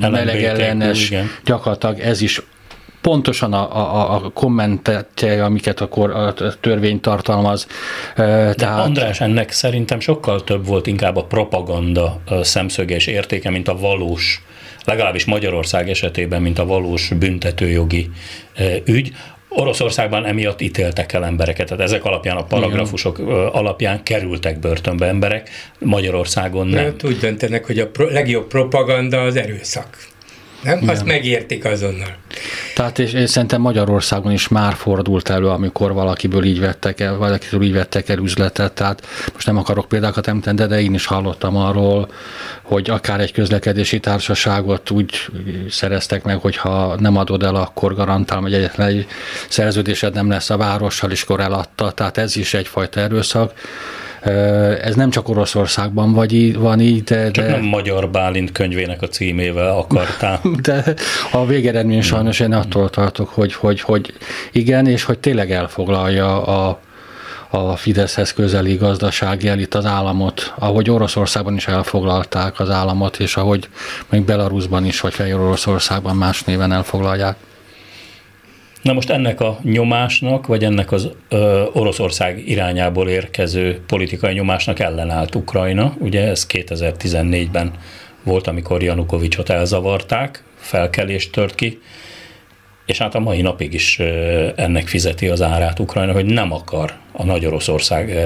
[0.00, 1.12] meleg ellenes,
[1.44, 2.42] gyakorlatilag ez is
[3.04, 7.66] pontosan a, a, a kommentetje, amiket a, kor, a törvény tartalmaz.
[8.14, 8.56] Tehát...
[8.56, 14.42] De András, ennek szerintem sokkal több volt inkább a propaganda szemszöges értéke, mint a valós
[14.84, 18.10] legalábbis Magyarország esetében, mint a valós büntetőjogi
[18.84, 19.12] ügy.
[19.48, 23.34] Oroszországban emiatt ítéltek el embereket, tehát ezek alapján, a paragrafusok Igen.
[23.34, 26.84] alapján kerültek börtönbe emberek, Magyarországon nem.
[26.84, 30.12] Hát úgy döntenek, hogy a pro- legjobb propaganda az erőszak.
[30.64, 30.78] Nem?
[30.78, 30.88] nem?
[30.88, 32.16] Azt megértik azonnal.
[32.74, 37.62] Tehát és én szerintem Magyarországon is már fordult elő, amikor valakiből így vettek el, valakitől
[37.62, 41.56] így vettek el üzletet, tehát most nem akarok példákat említeni, de, de én is hallottam
[41.56, 42.08] arról,
[42.62, 45.10] hogy akár egy közlekedési társaságot úgy
[45.70, 49.06] szereztek meg, hogy ha nem adod el, akkor garantál, hogy egyetlen egy
[49.48, 53.52] szerződésed nem lesz a várossal, és akkor eladta, tehát ez is egyfajta erőszak
[54.82, 57.30] ez nem csak Oroszországban vagy, van így, de...
[57.30, 57.50] Csak de...
[57.50, 60.40] nem Magyar Bálint könyvének a címével akartál.
[60.62, 60.94] De
[61.32, 64.14] a végeredmény sajnos én attól tartok, hogy, hogy, hogy
[64.52, 66.80] igen, és hogy tényleg elfoglalja a,
[67.50, 73.68] a Fideszhez közeli gazdasági elit az államot, ahogy Oroszországban is elfoglalták az államot, és ahogy
[74.10, 77.36] még Belarusban is, vagy Fehér Oroszországban más néven elfoglalják.
[78.84, 85.34] Na most ennek a nyomásnak, vagy ennek az ö, Oroszország irányából érkező politikai nyomásnak ellenállt
[85.34, 85.94] Ukrajna.
[85.98, 87.72] Ugye ez 2014-ben
[88.22, 91.80] volt, amikor Janukovicsot elzavarták, felkelést tört ki,
[92.86, 93.98] és hát a mai napig is
[94.56, 98.18] ennek fizeti az árát Ukrajna, hogy nem akar a Nagy Oroszország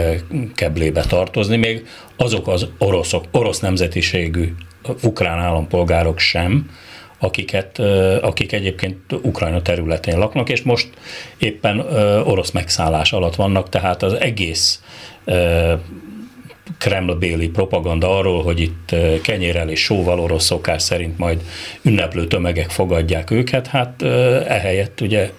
[0.55, 1.87] keblébe tartozni, még
[2.17, 4.55] azok az oroszok, orosz nemzetiségű
[5.03, 6.71] ukrán állampolgárok sem,
[7.19, 7.79] akiket,
[8.21, 10.89] akik egyébként Ukrajna területén laknak, és most
[11.39, 11.81] éppen
[12.25, 14.83] orosz megszállás alatt vannak, tehát az egész
[16.79, 21.41] Kreml-béli propaganda arról, hogy itt kenyérrel és sóval orosz szokás szerint majd
[21.83, 24.03] ünneplő tömegek fogadják őket, hát
[24.47, 25.31] ehelyett ugye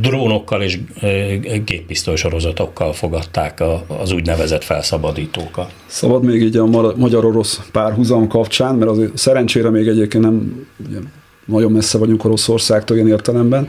[0.00, 0.78] drónokkal és
[1.64, 5.72] géppisztoly sorozatokkal fogadták az úgynevezett felszabadítókat.
[5.86, 6.66] Szabad még így a
[6.96, 10.98] magyar-orosz párhuzam kapcsán, mert azért szerencsére még egyébként nem ugye,
[11.44, 13.68] nagyon messze vagyunk Oroszországtól ilyen értelemben.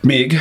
[0.00, 0.36] Még,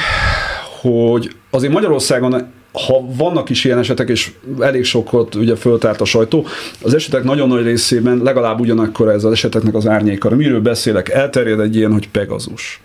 [0.82, 2.58] hogy azért Magyarországon
[2.88, 6.46] ha vannak is ilyen esetek, és elég sokat ugye föltárt a sajtó,
[6.82, 10.30] az esetek nagyon nagy részében legalább ugyanakkor ez az eseteknek az árnyéka.
[10.30, 11.10] Miről beszélek?
[11.10, 12.82] Elterjed egy ilyen, hogy Pegazus.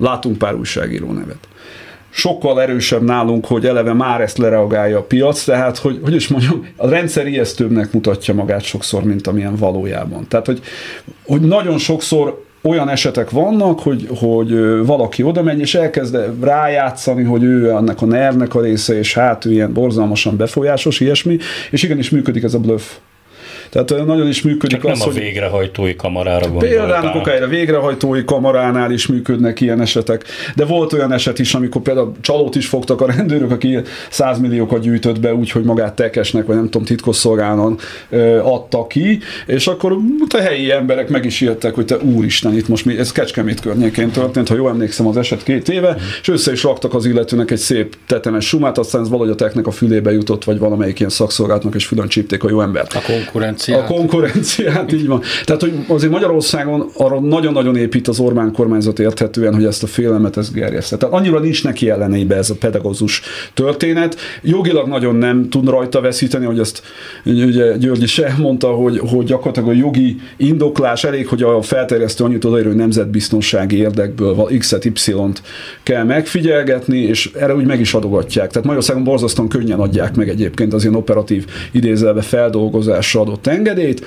[0.00, 1.48] Látunk pár újságíró nevet
[2.14, 6.66] sokkal erősebb nálunk, hogy eleve már ezt lereagálja a piac, tehát, hogy, hogy is mondjam,
[6.76, 10.28] a rendszer ijesztőbbnek mutatja magát sokszor, mint amilyen valójában.
[10.28, 10.60] Tehát, hogy,
[11.26, 17.42] hogy nagyon sokszor olyan esetek vannak, hogy, hogy valaki oda megy, és elkezd rájátszani, hogy
[17.42, 21.38] ő annak a nervnek a része, és hát ő ilyen borzalmasan befolyásos, ilyesmi,
[21.70, 22.82] és igenis működik ez a bluff.
[23.70, 26.70] Tehát nagyon is működik Csak az, nem a végrehajtói kamarára gondoltál.
[26.70, 30.24] Például akár a végrehajtói kamaránál is működnek ilyen esetek,
[30.56, 33.78] de volt olyan eset is, amikor például csalót is fogtak a rendőrök, aki
[34.10, 37.78] 100 milliókat gyűjtött be úgy, hogy magát tekesnek, vagy nem tudom, titkosszolgálon
[38.42, 39.96] adta ki, és akkor
[40.28, 44.10] a helyi emberek meg is jöttek, hogy te úristen, itt most mi, ez Kecskemét környékén
[44.10, 45.96] történt, ha jól emlékszem az eset két éve, mm.
[46.20, 49.66] és össze is raktak az illetőnek egy szép tetemes sumát, aztán ez valahogy a teknek
[49.66, 52.94] a fülébe jutott, vagy valamelyik ilyen szakszolgálatnak, és fülön csípték a jó embert.
[52.94, 53.90] A konkurens konkurenciát.
[53.90, 55.22] A konkurenciát, így van.
[55.44, 60.36] Tehát, hogy azért Magyarországon arra nagyon-nagyon épít az Orbán kormányzat érthetően, hogy ezt a félelmet
[60.36, 60.96] ezt gerjeszte.
[60.96, 63.22] Tehát annyira nincs neki ellenébe ez a pedagógus
[63.54, 64.16] történet.
[64.42, 66.82] Jogilag nagyon nem tud rajta veszíteni, hogy ezt
[67.24, 72.44] ugye György is elmondta, hogy, hogy gyakorlatilag a jogi indoklás elég, hogy a felterjesztő annyit
[72.44, 75.42] odaír, hogy nemzetbiztonsági érdekből X-et, Y-t
[75.82, 78.48] kell megfigyelgetni, és erre úgy meg is adogatják.
[78.48, 84.06] Tehát Magyarországon borzasztóan könnyen adják meg egyébként az ilyen operatív idézelve feldolgozásra adott engedélyt.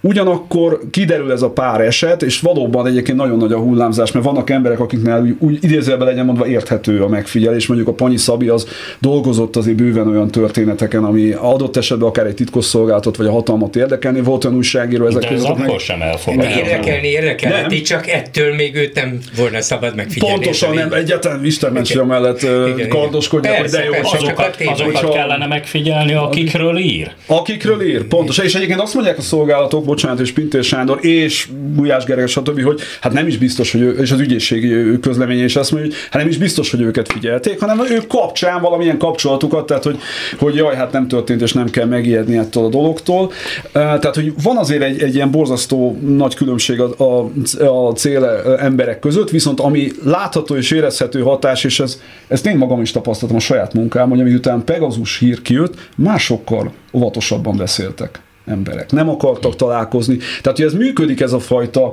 [0.00, 4.50] Ugyanakkor kiderül ez a pár eset, és valóban egyébként nagyon nagy a hullámzás, mert vannak
[4.50, 7.66] emberek, akiknél úgy, úgy idézőjelben legyen mondva érthető a megfigyelés.
[7.66, 8.66] Mondjuk a Panyi Szabi az
[8.98, 14.20] dolgozott azért bőven olyan történeteken, ami adott esetben akár egy titkosszolgálatot vagy a hatalmat érdekelni.
[14.20, 15.48] Volt olyan újságíró ezek De ez között.
[15.50, 15.78] akkor meg...
[15.78, 16.58] sem elfogadható.
[16.58, 17.84] Érdekelni érdekelheti, Nem.
[17.84, 20.34] csak ettől még őt nem volna szabad megfigyelni.
[20.34, 25.14] Pontosan nem, egyáltalán Isten mentse mellett Igen, kardoskodják, hogy de Persze, jó, persze, Azokat, azokat
[25.14, 27.10] kellene megfigyelni, akikről ír.
[27.26, 28.44] Akikről ír, pontosan.
[28.44, 32.80] És egyébként azt mondják a szolgálatok, bocsánat, és Pintér Sándor, és Gulyás Gergely, stb., hogy
[33.00, 36.22] hát nem is biztos, hogy ő, és az ügyészségi közleménye is azt mondja, hogy hát
[36.22, 39.98] nem is biztos, hogy őket figyelték, hanem ők kapcsán valamilyen kapcsolatukat, tehát hogy,
[40.38, 43.32] hogy jaj, hát nem történt, és nem kell megijedni ettől a dologtól.
[43.72, 47.30] Tehát, hogy van azért egy, egy ilyen borzasztó nagy különbség a, a,
[47.64, 48.24] a cél
[48.58, 53.36] emberek között, viszont ami látható és érezhető hatás, és ez, ezt én magam is tapasztaltam
[53.36, 58.20] a saját munkám, hogy miután Pegazus hír kijött, másokkal óvatosabban beszéltek
[58.50, 58.92] emberek.
[58.92, 60.16] Nem akartak találkozni.
[60.42, 61.92] Tehát, hogy ez működik ez a fajta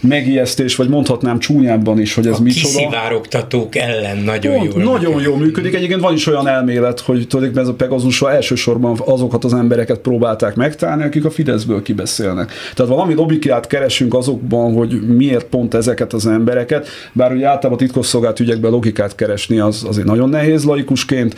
[0.00, 2.66] megijesztés, vagy mondhatnám csúnyábban is, hogy ez A micsoda.
[2.68, 4.82] kiszivárogtatók ellen nagyon Pont, jól.
[4.82, 5.74] nagyon jól működik.
[5.74, 10.54] Egyébként van is olyan elmélet, hogy tulajdonképpen ez a Pegazusra elsősorban azokat az embereket próbálták
[10.54, 12.52] megtalálni, akik a Fideszből kibeszélnek.
[12.74, 18.40] Tehát valami logikát keresünk azokban, hogy miért pont ezeket az embereket, bár ugye általában titkosszolgált
[18.40, 21.34] ügyekben logikát keresni az azért nagyon nehéz laikusként,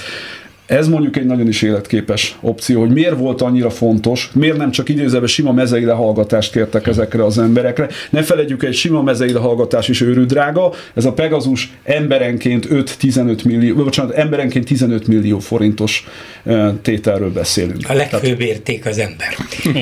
[0.66, 4.88] ez mondjuk egy nagyon is életképes opció, hogy miért volt annyira fontos, miért nem csak
[4.88, 7.88] idézőben sima mezei lehallgatást kértek ezekre az emberekre.
[8.10, 13.84] Ne felejtjük, egy sima mezei lehallgatás is őrűdrága, ez a Pegazus emberenként 5-15 millió, vagy
[13.84, 16.06] bocsánat, emberenként 15 millió forintos
[16.44, 17.88] eh, tételről beszélünk.
[17.88, 19.28] A legfőbb érték az ember.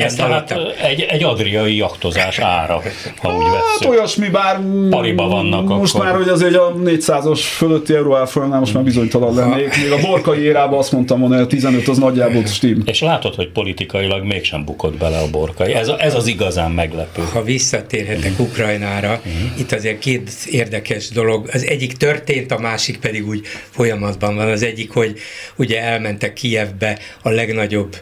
[0.05, 0.73] Ezt tehát hallottam.
[0.83, 2.83] egy, egy adriai jaktozás ára,
[3.17, 4.61] ha úgy Hát olyasmi, bár
[4.91, 6.07] Pariba vannak most akkor.
[6.07, 8.17] már, hogy azért a 400-as fölötti euró
[8.51, 9.77] most már bizonytalan lennék.
[9.83, 12.83] Még a borkai érában azt mondtam volna, hogy a 15 az nagyjából stim.
[12.87, 15.73] És látod, hogy politikailag mégsem bukott bele a borkai.
[15.73, 17.23] Ez, a- ez az igazán meglepő.
[17.33, 19.23] Ha visszatérhetek Ukrajnára,
[19.59, 21.49] itt azért két érdekes dolog.
[21.53, 23.41] Az egyik történt, a másik pedig úgy
[23.71, 24.49] folyamatban van.
[24.49, 25.19] Az egyik, hogy
[25.57, 27.97] ugye elmentek Kijevbe a legnagyobb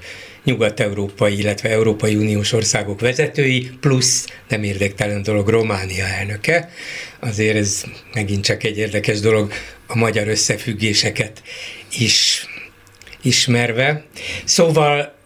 [0.44, 6.70] nyugat-európai, illetve Európai Uniós országok vezetői, plusz nem érdektelen dolog Románia elnöke.
[7.20, 9.52] Azért ez megint csak egy érdekes dolog
[9.86, 11.42] a magyar összefüggéseket
[11.98, 12.46] is
[13.22, 14.04] ismerve.
[14.44, 15.16] Szóval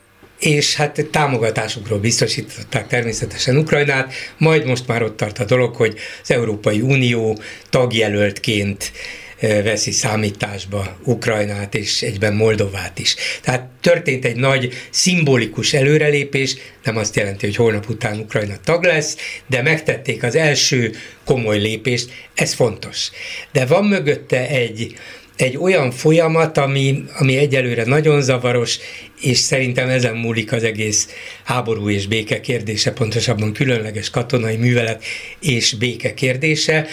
[0.42, 6.30] és hát támogatásukról biztosították természetesen Ukrajnát, majd most már ott tart a dolog, hogy az
[6.30, 7.38] Európai Unió
[7.70, 8.92] tagjelöltként
[9.38, 13.14] eh, veszi számításba Ukrajnát és egyben Moldovát is.
[13.42, 19.16] Tehát történt egy nagy szimbolikus előrelépés, nem azt jelenti, hogy holnap után Ukrajna tag lesz,
[19.46, 23.10] de megtették az első komoly lépést, ez fontos.
[23.52, 24.94] De van mögötte egy
[25.42, 28.78] egy olyan folyamat, ami, ami egyelőre nagyon zavaros,
[29.20, 31.08] és szerintem ezen múlik az egész
[31.44, 35.04] háború és béke kérdése, pontosabban különleges katonai művelet
[35.40, 36.86] és béke kérdése.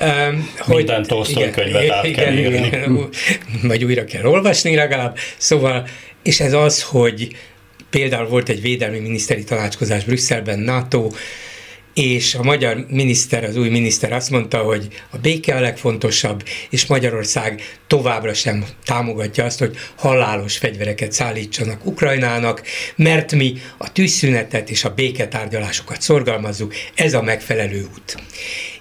[0.00, 2.66] Um, Minden Tolsztoy könyvet át kell írni.
[2.66, 3.08] igen,
[3.62, 5.16] vagy újra kell olvasni legalább.
[5.36, 5.88] Szóval,
[6.22, 7.28] és ez az, hogy
[7.90, 11.10] például volt egy védelmi miniszteri tanácskozás Brüsszelben, NATO,
[11.98, 16.86] és a magyar miniszter, az új miniszter azt mondta, hogy a béke a legfontosabb, és
[16.86, 22.62] Magyarország továbbra sem támogatja azt, hogy halálos fegyvereket szállítsanak Ukrajnának,
[22.96, 28.16] mert mi a tűzszünetet és a béketárgyalásokat szorgalmazzuk, ez a megfelelő út.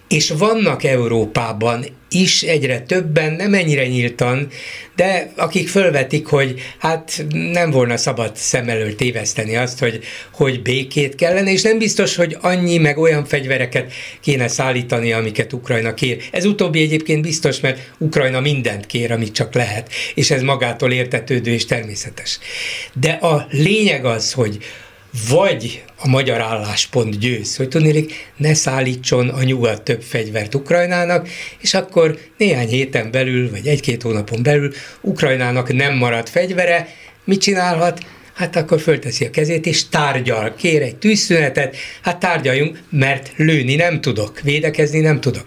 [0.08, 4.47] És vannak Európában is egyre többen, nem ennyire nyíltan,
[4.95, 9.99] de akik fölvetik, hogy hát nem volna szabad szem elől téveszteni azt, hogy,
[10.34, 15.93] hogy békét kellene, és nem biztos, hogy annyi meg olyan fegyvereket kéne szállítani, amiket Ukrajna
[15.93, 16.24] kér.
[16.32, 21.51] Ez utóbbi egyébként biztos, mert Ukrajna mindent kér, amit csak lehet, és ez magától értetődő
[21.51, 22.39] és természetes.
[22.93, 24.58] De a lényeg az, hogy
[25.30, 31.30] vagy a magyar álláspont győz, hogy tudnélik, ne szállítson a nyugat több fegyvert Ukrajnának,
[31.62, 36.88] és akkor néhány héten belül, vagy egy-két hónapon belül Ukrajnának nem marad fegyvere,
[37.24, 38.05] mit csinálhat?
[38.38, 44.01] hát akkor fölteszi a kezét, és tárgyal, kér egy tűzszünetet, hát tárgyaljunk, mert lőni nem
[44.01, 45.45] tudok, védekezni nem tudok.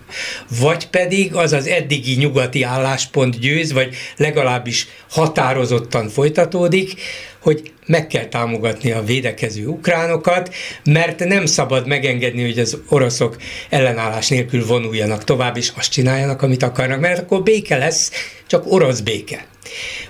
[0.60, 7.00] Vagy pedig az az eddigi nyugati álláspont győz, vagy legalábbis határozottan folytatódik,
[7.38, 13.36] hogy meg kell támogatni a védekező ukránokat, mert nem szabad megengedni, hogy az oroszok
[13.68, 18.10] ellenállás nélkül vonuljanak tovább, és azt csináljanak, amit akarnak, mert akkor béke lesz,
[18.46, 19.49] csak orosz béke.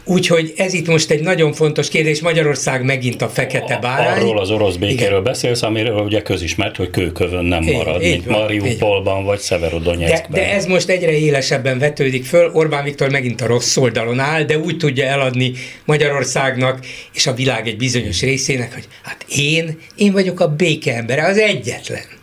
[0.04, 2.20] Úgyhogy ez itt most egy nagyon fontos kérdés.
[2.20, 4.20] Magyarország megint a fekete bárány.
[4.20, 5.22] Arról az orosz békéről Igen.
[5.22, 10.30] beszélsz, amiről ugye közismert, hogy kőkövön nem marad, így, mint van, Mariupolban vagy Severodonetskben.
[10.30, 12.50] De, de ez most egyre élesebben vetődik föl.
[12.52, 15.52] Orbán Viktor megint a rossz oldalon áll, de úgy tudja eladni
[15.84, 16.78] Magyarországnak
[17.14, 21.38] és a világ egy bizonyos részének, hogy hát én, én vagyok a béke embere, az
[21.38, 22.18] egyetlen.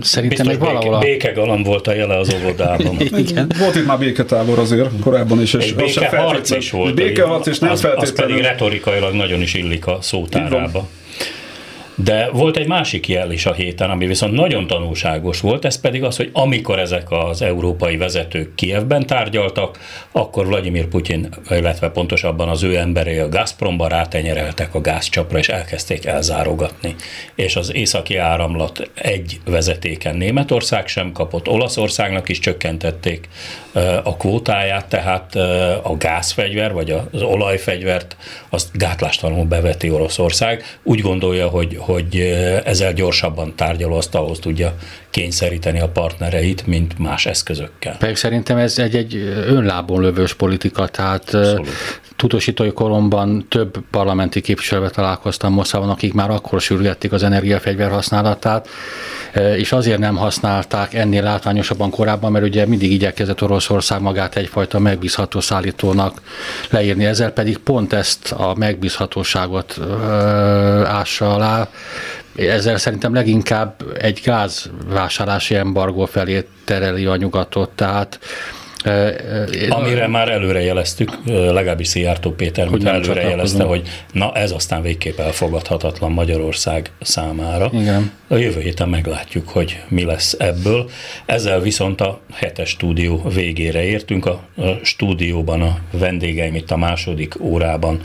[0.00, 0.98] Szerintem Biztos még valahol a...
[0.98, 2.96] békegalam volt a jele az óvodában.
[3.26, 3.52] Igen.
[3.58, 5.54] Volt itt már béketábor azért korábban is.
[5.54, 6.94] És békeharc is volt.
[6.94, 8.12] Békeharc és nem az, feltétlenül.
[8.12, 10.88] Az pedig retorikailag nagyon is illik a szótárába.
[12.04, 16.02] De volt egy másik jel is a héten, ami viszont nagyon tanulságos volt, ez pedig
[16.02, 19.78] az, hogy amikor ezek az európai vezetők Kievben tárgyaltak,
[20.12, 26.06] akkor Vladimir Putyin, illetve pontosabban az ő emberei a Gazpromba rátenyereltek a gázcsapra, és elkezdték
[26.06, 26.94] elzárogatni.
[27.34, 33.28] És az északi áramlat egy vezetéken Németország sem kapott, Olaszországnak is csökkentették
[34.02, 35.34] a kvótáját, tehát
[35.82, 38.16] a gázfegyver, vagy az olajfegyvert,
[38.48, 40.78] azt gátlástalanul beveti Oroszország.
[40.82, 42.16] Úgy gondolja, hogy, hogy
[42.64, 44.74] ezzel gyorsabban tárgyalóasztalhoz tudja
[45.10, 47.96] kényszeríteni a partnereit, mint más eszközökkel.
[47.98, 49.14] Pedig szerintem ez egy, egy
[49.46, 51.68] önlábon lövős politika, tehát Abszolút.
[52.16, 58.68] tudósítói koromban több parlamenti képviselővel találkoztam Moszában, akik már akkor sürgették az energiafegyver használatát,
[59.56, 65.40] és azért nem használták ennél látványosabban korábban, mert ugye mindig igyekezett Oroszország magát egyfajta megbízható
[65.40, 66.20] szállítónak
[66.70, 69.78] leírni, ezzel pedig pont ezt a megbízhatóságot
[70.84, 71.68] ássa alá,
[72.36, 78.18] ezzel szerintem leginkább egy gázvásárlási embargó felé tereli a nyugatot, tehát
[79.68, 85.18] Amire már előre jeleztük, legalábbis Szijjártó Péter hogy előre jelezte, hogy na ez aztán végképp
[85.18, 87.70] elfogadhatatlan Magyarország számára.
[87.72, 88.10] Igen.
[88.28, 90.90] A jövő héten meglátjuk, hogy mi lesz ebből.
[91.26, 94.26] Ezzel viszont a hetes stúdió végére értünk.
[94.26, 94.40] A
[94.82, 98.00] stúdióban a vendégeim itt a második órában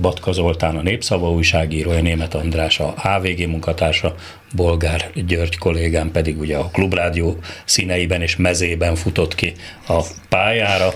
[0.00, 4.14] Batka Zoltán, a Népszava újságírója, Német András, a HVG munkatársa,
[4.56, 9.52] Bolgár György kollégám pedig ugye a Klubrádió színeiben és mezében futott ki
[9.88, 10.88] a pályára.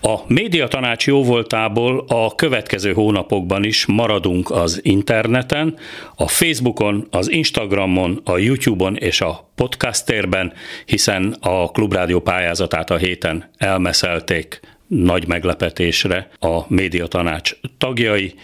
[0.00, 5.76] A médiatanács jóvoltából a következő hónapokban is maradunk az interneten,
[6.14, 10.52] a Facebookon, az Instagramon, a YouTube-on és a podcastérben,
[10.84, 14.60] hiszen a Klubrádió pályázatát a héten elmeszelték
[15.02, 18.34] nagy meglepetésre a médiatanács tagjai.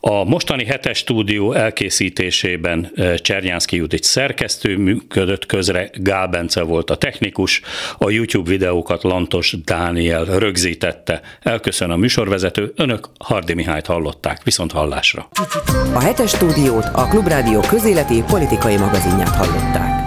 [0.00, 6.96] A mostani hetes stúdió elkészítésében eh, Csernyánszki Judit szerkesztő működött közre, Gál Bence volt a
[6.96, 7.60] technikus,
[7.98, 11.20] a YouTube videókat Lantos Dániel rögzítette.
[11.40, 15.28] Elköszön a műsorvezető, önök Hardi Mihályt hallották, viszont hallásra.
[15.94, 20.01] A hetes stúdiót a Klubrádió közéleti politikai magazinját hallották.